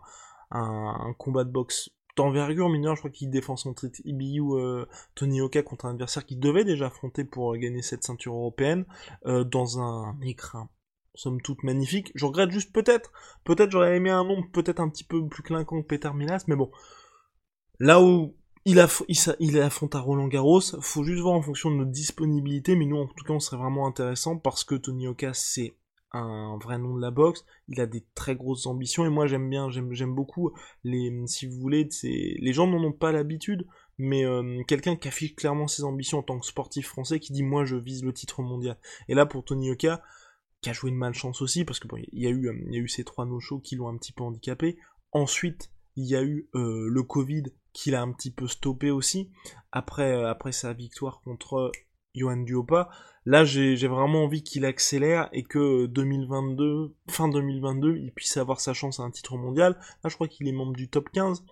[0.51, 5.63] un, combat de boxe d'envergure mineur, je crois qu'il défend son titre euh, Tony Oka
[5.63, 8.87] contre un adversaire qui devait déjà affronter pour gagner cette ceinture européenne
[9.25, 10.69] dans un écran
[11.17, 12.13] somme toute magnifique.
[12.15, 13.13] Je regrette juste peut-être,
[13.45, 16.57] peut-être j'aurais aimé un nom peut-être un petit peu plus clinquant que Peter Milas, mais
[16.57, 16.71] bon.
[17.79, 18.35] Là où
[18.67, 22.97] il, affronte à Roland Garros, faut juste voir en fonction de notre disponibilité, mais nous
[22.97, 25.77] en tout cas on serait vraiment intéressant parce que Tony Oka c'est
[26.13, 29.49] un vrai nom de la boxe, il a des très grosses ambitions et moi j'aime
[29.49, 30.53] bien, j'aime beaucoup
[30.83, 33.67] les, si vous voulez, les gens n'en ont pas l'habitude,
[33.99, 37.45] mais euh, quelqu'un qui affiche clairement ses ambitions en tant que sportif français, qui dit
[37.45, 38.77] moi je vise le titre mondial.
[39.09, 40.03] Et là pour Tony Oka,
[40.71, 42.81] a joué une malchance aussi, parce que bon, il y a eu, il y a
[42.81, 44.79] eu ces trois no-shows qui l'ont un petit peu handicapé.
[45.13, 49.31] Ensuite, il y a eu euh, le Covid qui l'a un petit peu stoppé aussi
[49.73, 51.73] après euh, après sa victoire contre
[52.17, 52.89] Johan Duopa.
[53.25, 58.73] Là, j'ai vraiment envie qu'il accélère et que 2022, fin 2022, il puisse avoir sa
[58.73, 59.77] chance à un titre mondial.
[60.03, 61.45] Là, je crois qu'il est membre du top 15.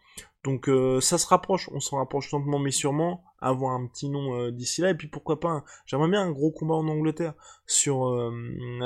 [0.45, 4.35] Donc euh, ça se rapproche, on s'en rapproche lentement mais sûrement, avoir un petit nom
[4.35, 7.33] euh, d'ici là, et puis pourquoi pas, j'aimerais bien un gros combat en Angleterre
[7.67, 8.07] sur...
[8.09, 8.31] Euh,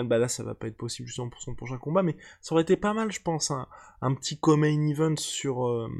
[0.04, 2.62] bah là ça va pas être possible justement pour son prochain combat, mais ça aurait
[2.62, 5.90] été pas mal je pense, un, petit co-main event sur,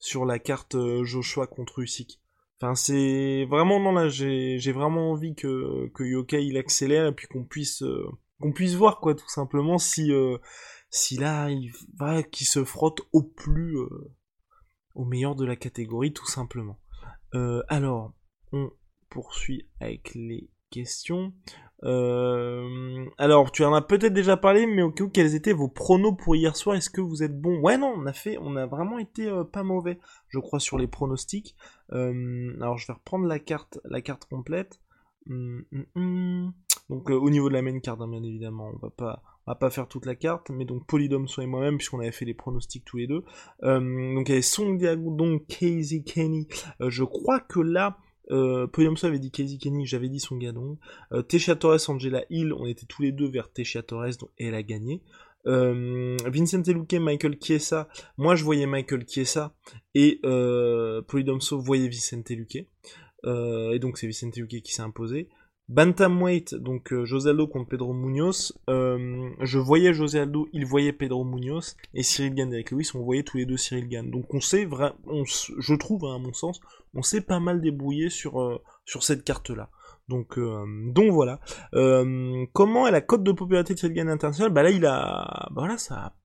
[0.00, 2.19] sur la carte Joshua contre Usyk.
[2.62, 7.26] Enfin, c'est vraiment non là, j'ai vraiment envie que que Yokai il accélère et puis
[7.26, 8.04] qu'on puisse euh,
[8.38, 10.36] qu'on puisse voir quoi tout simplement si euh,
[10.90, 14.12] si là il va qu'il se frotte au plus euh,
[14.94, 16.78] au meilleur de la catégorie tout simplement.
[17.68, 18.12] alors,
[18.52, 18.70] on
[19.08, 21.32] poursuit avec les questions.
[21.84, 25.68] Euh, alors, tu en as peut-être déjà parlé, mais au cas où, quels étaient vos
[25.68, 26.76] pronos pour hier soir?
[26.76, 27.60] Est-ce que vous êtes bon?
[27.60, 30.78] Ouais, non, on a fait, on a vraiment été euh, pas mauvais, je crois, sur
[30.78, 31.56] les pronostics.
[31.92, 34.80] Euh, alors, je vais reprendre la carte, la carte complète.
[35.28, 36.52] Hum, hum, hum.
[36.88, 39.54] Donc, au niveau de la main card, hein, bien évidemment, on va pas, on va
[39.54, 42.34] pas faire toute la carte, mais donc Polydome, soit et moi-même, puisqu'on avait fait les
[42.34, 43.22] pronostics tous les deux.
[43.62, 46.48] donc, il y avait Song Diago, donc Casey Kenny.
[46.80, 47.96] je crois que là,
[48.30, 50.78] Euh, Polyamso avait dit Casey Kenny, j'avais dit son gadon.
[51.12, 54.54] Euh, Tesha Torres, Angela Hill, on était tous les deux vers Tesha Torres, donc elle
[54.54, 55.02] a gagné.
[55.46, 59.54] Euh, Vincent Luque, Michael Chiesa, moi je voyais Michael Chiesa
[59.94, 62.66] et euh, Polydomso voyait Vincent Luque.
[63.26, 65.28] Euh, et donc c'est Vicente Luque qui s'est imposé.
[65.70, 68.58] Bantamweight, donc euh, José Aldo contre Pedro Munoz.
[68.68, 71.76] Euh, je voyais José Aldo, il voyait Pedro Munoz.
[71.94, 74.10] Et Cyril Gann avec Lewis, on voyait tous les deux Cyril Gann.
[74.10, 76.60] Donc on sait, vraiment, je trouve, hein, à mon sens,
[76.92, 79.70] on s'est pas mal débrouillé sur, euh, sur cette carte-là.
[80.10, 81.38] Donc, euh, donc voilà.
[81.74, 85.48] Euh, comment est la cote de popularité de cette gagne internationale Bah là, il a,
[85.52, 86.16] bah là, ça,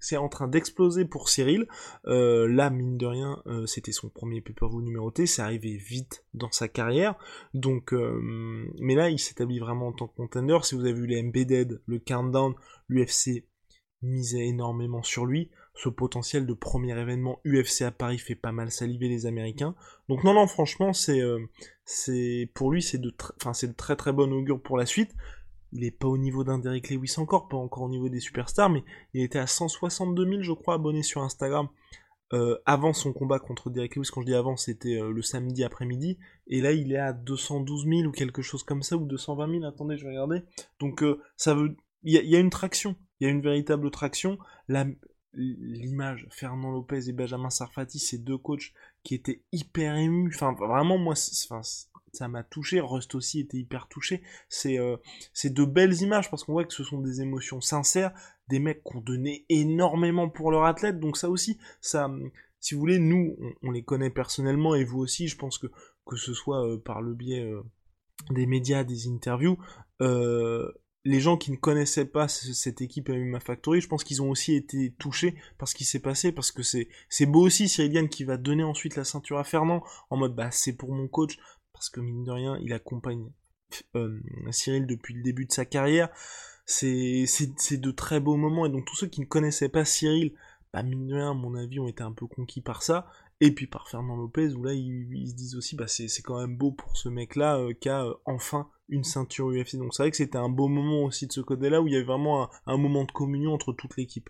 [0.00, 1.66] c'est en train d'exploser pour Cyril.
[2.06, 6.68] Euh, là, mine de rien, c'était son premier pay-per-view numéroté, c'est arrivé vite dans sa
[6.68, 7.16] carrière.
[7.52, 10.58] Donc, mais là, il s'établit vraiment en tant que contender.
[10.62, 12.54] Si vous avez vu les Embedded, le Countdown,
[12.88, 13.46] l'UFC
[14.02, 18.70] misait énormément sur lui ce potentiel de premier événement UFC à Paris fait pas mal
[18.70, 19.74] saliver les Américains.
[20.08, 21.40] Donc non, non, franchement, c'est, euh,
[22.54, 25.14] pour lui, c'est de, de très très bon augure pour la suite.
[25.72, 28.70] Il est pas au niveau d'un Derek Lewis encore, pas encore au niveau des superstars,
[28.70, 31.68] mais il était à 162 000, je crois, abonnés sur Instagram
[32.32, 34.10] euh, avant son combat contre Derek Lewis.
[34.12, 37.86] Quand je dis avant, c'était euh, le samedi après-midi, et là, il est à 212
[37.88, 39.64] 000 ou quelque chose comme ça, ou 220 000.
[39.64, 40.42] Attendez, je vais regarder.
[40.78, 41.02] Donc
[41.36, 44.38] ça veut, il y, y, a une traction, il y a une véritable traction.
[44.68, 44.86] La,
[45.36, 48.72] l'image Fernand Lopez et Benjamin Sarfati, ces deux coachs
[49.02, 50.32] qui étaient hyper émus.
[50.34, 52.80] Enfin, vraiment, moi, ça m'a touché.
[52.80, 54.22] Rust aussi était hyper touché.
[54.48, 54.96] C'est euh,
[55.44, 58.12] de belles images parce qu'on voit que ce sont des émotions sincères,
[58.48, 61.00] des mecs qui ont donné énormément pour leur athlète.
[61.00, 62.10] Donc ça aussi, ça,
[62.60, 65.28] si vous voulez, nous, on, les connaît personnellement et vous aussi.
[65.28, 65.66] Je pense que
[66.06, 67.62] que ce soit euh, par le biais euh,
[68.30, 69.58] des médias, des interviews,
[71.04, 74.54] les gens qui ne connaissaient pas cette équipe MMA Factory, je pense qu'ils ont aussi
[74.54, 78.38] été touchés par ce qui s'est passé, parce que c'est beau aussi Cyrilian qui va
[78.38, 81.38] donner ensuite la ceinture à Fernand, en mode bah c'est pour mon coach,
[81.74, 83.30] parce que mine de rien, il accompagne
[83.96, 84.18] euh,
[84.50, 86.08] Cyril depuis le début de sa carrière,
[86.64, 87.26] c'est
[87.72, 90.34] de très beaux moments, et donc tous ceux qui ne connaissaient pas Cyril,
[90.72, 93.52] bah mine de rien, à mon avis, ont été un peu conquis par ça, et
[93.54, 96.72] puis par Fernand Lopez, où là ils, se disent aussi, bah c'est quand même beau
[96.72, 99.76] pour ce mec-là, euh, euh, enfin une ceinture UFC.
[99.76, 101.96] Donc c'est vrai que c'était un beau moment aussi de ce côté-là où il y
[101.96, 104.28] avait vraiment un, moment de communion entre toute l'équipe.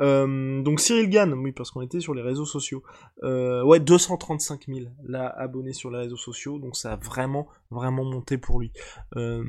[0.00, 2.82] Euh, donc Cyril Gann, oui parce qu'on était sur les réseaux sociaux.
[3.22, 8.04] Euh, ouais 235 000 là abonnés sur les réseaux sociaux, donc ça a vraiment vraiment
[8.04, 8.72] monté pour lui.
[9.16, 9.44] Euh,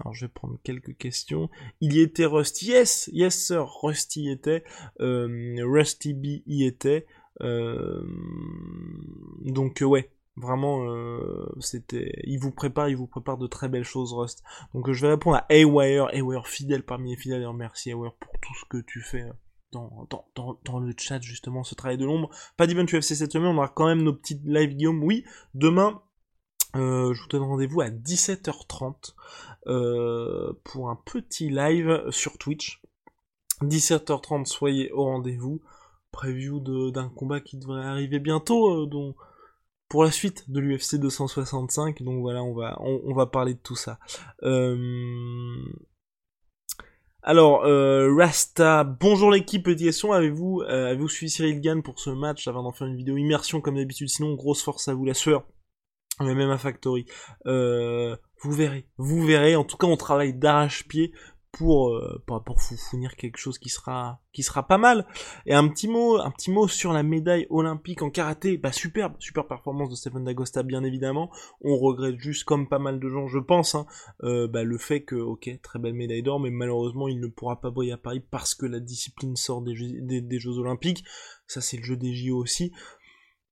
[0.00, 1.48] alors je vais prendre quelques questions.
[1.80, 4.64] Il y était Rusty, yes, yes sir, Rusty était,
[4.98, 7.06] Rusty B y était.
[9.44, 14.14] Donc ouais, Vraiment, euh, c'était, il vous prépare, il vous prépare de très belles choses,
[14.14, 14.42] Rust.
[14.72, 18.32] Donc je vais répondre à Awire, Awire fidèle parmi les fidèles, et merci Awire pour
[18.40, 19.26] tout ce que tu fais
[19.72, 22.30] dans, dans, dans, dans le chat, justement, ce travail de l'ombre.
[22.56, 25.02] Pas d'event UFC cette semaine, on aura quand même nos petites live Guillaume.
[25.02, 25.24] Oui,
[25.54, 26.00] demain,
[26.76, 29.14] euh, je vous donne rendez-vous à 17h30
[29.66, 32.82] euh, pour un petit live sur Twitch.
[33.62, 35.60] 17h30, soyez au rendez-vous.
[36.10, 36.60] Preview
[36.90, 39.14] d'un combat qui devrait arriver bientôt, euh, dont
[39.92, 42.02] pour la suite de l'UFC 265.
[42.02, 43.98] Donc voilà, on va, on, va parler de tout ça.
[44.42, 45.58] Euh...
[47.22, 52.08] Alors, euh, Rasta, bonjour l'équipe, petit question, avez-vous euh, avez-vous suivi Cyril Gann pour ce
[52.08, 54.08] match avant d'en faire une vidéo immersion comme d'habitude?
[54.08, 55.44] Sinon, grosse force à vous, la sueur.
[56.20, 57.04] Mais même à Factory.
[57.44, 59.56] Euh, vous verrez, vous verrez.
[59.56, 61.12] En tout cas, on travaille d'arrache-pied
[61.52, 65.06] pour, euh, pour pour fournir quelque chose qui sera qui sera pas mal.
[65.46, 68.56] Et un petit mot un petit mot sur la médaille olympique en karaté.
[68.56, 71.30] Bah superbe super performance de Stephen D'Agosta bien évidemment.
[71.60, 73.86] On regrette juste comme pas mal de gens je pense hein,
[74.24, 77.60] euh, bah, le fait que ok très belle médaille d'or mais malheureusement il ne pourra
[77.60, 81.04] pas briller à Paris parce que la discipline sort des jeux, des jeux olympiques.
[81.46, 82.72] Ça c'est le jeu des JO aussi.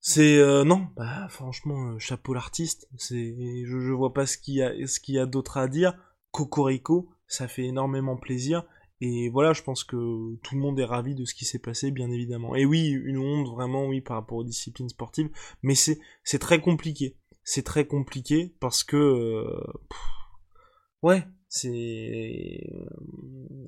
[0.03, 2.89] C'est euh, non, bah franchement, euh, chapeau l'artiste.
[2.97, 3.37] C'est,
[3.67, 5.95] je, je vois pas ce qu'il y a, ce qu'il y a d'autre à dire.
[6.31, 8.65] Cocorico, ça fait énormément plaisir.
[9.01, 11.91] Et voilà, je pense que tout le monde est ravi de ce qui s'est passé,
[11.91, 12.55] bien évidemment.
[12.55, 15.31] Et oui, une honte, vraiment, oui, par rapport aux disciplines sportives.
[15.63, 15.99] Mais c'est,
[16.39, 17.17] très compliqué.
[17.43, 19.65] C'est très compliqué parce que, euh,
[21.03, 22.61] ouais, c'est,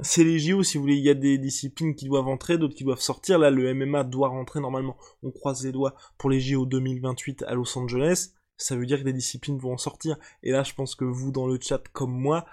[0.03, 0.97] c'est les JO, si vous voulez.
[0.97, 3.39] Il y a des disciplines qui doivent entrer, d'autres qui doivent sortir.
[3.39, 4.99] Là, le MMA doit rentrer normalement.
[5.23, 8.33] On croise les doigts pour les JO 2028 à Los Angeles.
[8.59, 10.19] Ça veut dire que des disciplines vont en sortir.
[10.43, 12.45] Et là, je pense que vous, dans le chat, comme moi,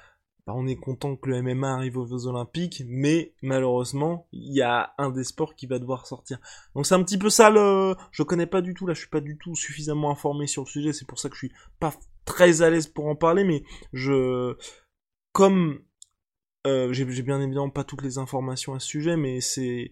[0.49, 4.63] bah, on est content que le MMA arrive aux Jeux Olympiques, mais malheureusement, il y
[4.63, 6.39] a un des sports qui va devoir sortir.
[6.73, 7.93] Donc c'est un petit peu ça le...
[8.09, 10.67] Je connais pas du tout, là je suis pas du tout suffisamment informé sur le
[10.67, 11.93] sujet, c'est pour ça que je suis pas
[12.25, 14.57] très à l'aise pour en parler, mais je...
[15.33, 15.83] Comme...
[16.65, 19.91] Euh, j'ai bien évidemment pas toutes les informations à ce sujet, mais c'est...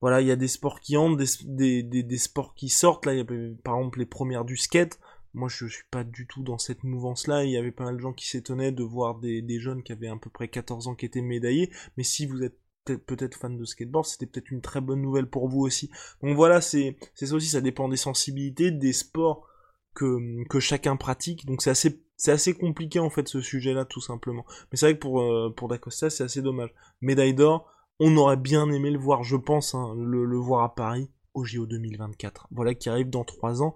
[0.00, 3.18] Voilà, il y a des sports qui entrent, des, des, sports qui sortent, là il
[3.18, 3.24] y a
[3.64, 5.00] par exemple les premières du skate,
[5.36, 7.44] Moi, je suis pas du tout dans cette mouvance-là.
[7.44, 10.08] Il y avait pas mal de gens qui s'étonnaient de voir des, jeunes qui avaient
[10.08, 11.70] à peu près 14 ans qui étaient médaillés.
[11.96, 15.48] Mais si vous êtes peut-être fan de skateboard, c'était peut-être une très bonne nouvelle pour
[15.48, 15.90] vous aussi.
[16.22, 19.46] Donc voilà, c'est ça aussi, ça dépend des sensibilités, des sports
[19.94, 21.46] que que chacun pratique.
[21.46, 24.46] Donc c'est assez c'est assez compliqué en fait ce sujet-là tout simplement.
[24.70, 26.72] Mais c'est vrai que pour euh, pour Dacosta, c'est assez dommage.
[27.00, 31.10] Médaille d'or, on aurait bien aimé le voir, je pense, hein, le, voir à Paris
[31.34, 32.48] au JO 2024.
[32.50, 33.74] Voilà qui arrive dans trois ans.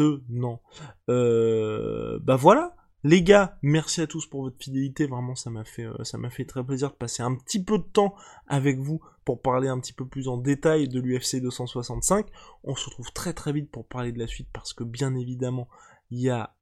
[0.00, 0.62] Maintenant,
[1.08, 5.06] euh, bah voilà, les gars, merci à tous pour votre fidélité.
[5.06, 7.78] Vraiment, ça m'a fait, euh, ça m'a fait très plaisir de passer un petit peu
[7.78, 8.14] de temps
[8.46, 12.26] avec vous pour parler un petit peu plus en détail de l'UFC 265.
[12.64, 15.68] On se retrouve très très vite pour parler de la suite parce que bien évidemment,
[16.10, 16.54] il y a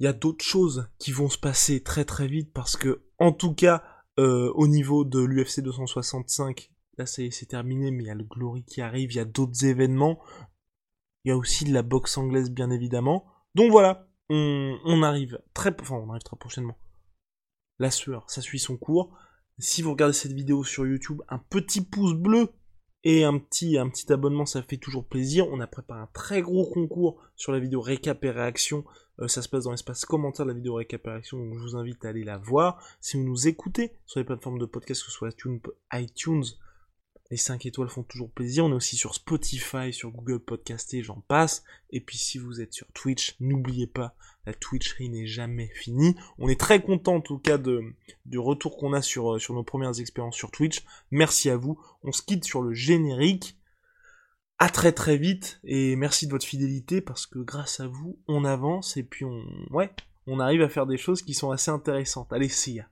[0.00, 3.30] il y a d'autres choses qui vont se passer très très vite parce que, en
[3.30, 3.84] tout cas,
[4.18, 8.64] euh, au niveau de l'UFC 265, là c'est terminé, mais il y a le Glory
[8.64, 10.20] qui arrive, il y a d'autres événements.
[11.24, 13.26] Il y a aussi de la boxe anglaise, bien évidemment.
[13.54, 16.76] Donc voilà, on, arrive très, enfin, on arrive très prochainement.
[17.78, 19.16] La sueur, ça suit son cours.
[19.58, 22.48] Si vous regardez cette vidéo sur YouTube, un petit pouce bleu
[23.04, 23.76] et un petit,
[24.10, 25.46] abonnement, ça fait toujours plaisir.
[25.48, 28.84] On a préparé un très gros concours sur la vidéo récap et réaction.
[29.20, 31.62] Euh, ça se passe dans l'espace commentaire de la vidéo récap et réaction, donc je
[31.62, 32.82] vous invite à aller la voir.
[33.00, 35.34] Si vous nous écoutez sur les plateformes de podcast, que ce soit
[35.92, 36.44] iTunes,
[37.32, 38.66] les 5 étoiles font toujours plaisir.
[38.66, 41.64] On est aussi sur Spotify, sur Google Podcast et j'en passe.
[41.88, 44.14] Et puis si vous êtes sur Twitch, n'oubliez pas,
[44.44, 46.14] la Twitcherie n'est jamais finie.
[46.36, 47.80] On est très content en tout cas de,
[48.26, 50.84] du retour qu'on a sur, euh, sur nos premières expériences sur Twitch.
[51.10, 51.80] Merci à vous.
[52.02, 53.56] On se quitte sur le générique.
[54.58, 58.44] À très très vite et merci de votre fidélité parce que grâce à vous, on
[58.44, 59.42] avance et puis on,
[60.26, 62.30] on arrive à faire des choses qui sont assez intéressantes.
[62.30, 62.91] Allez, see ya.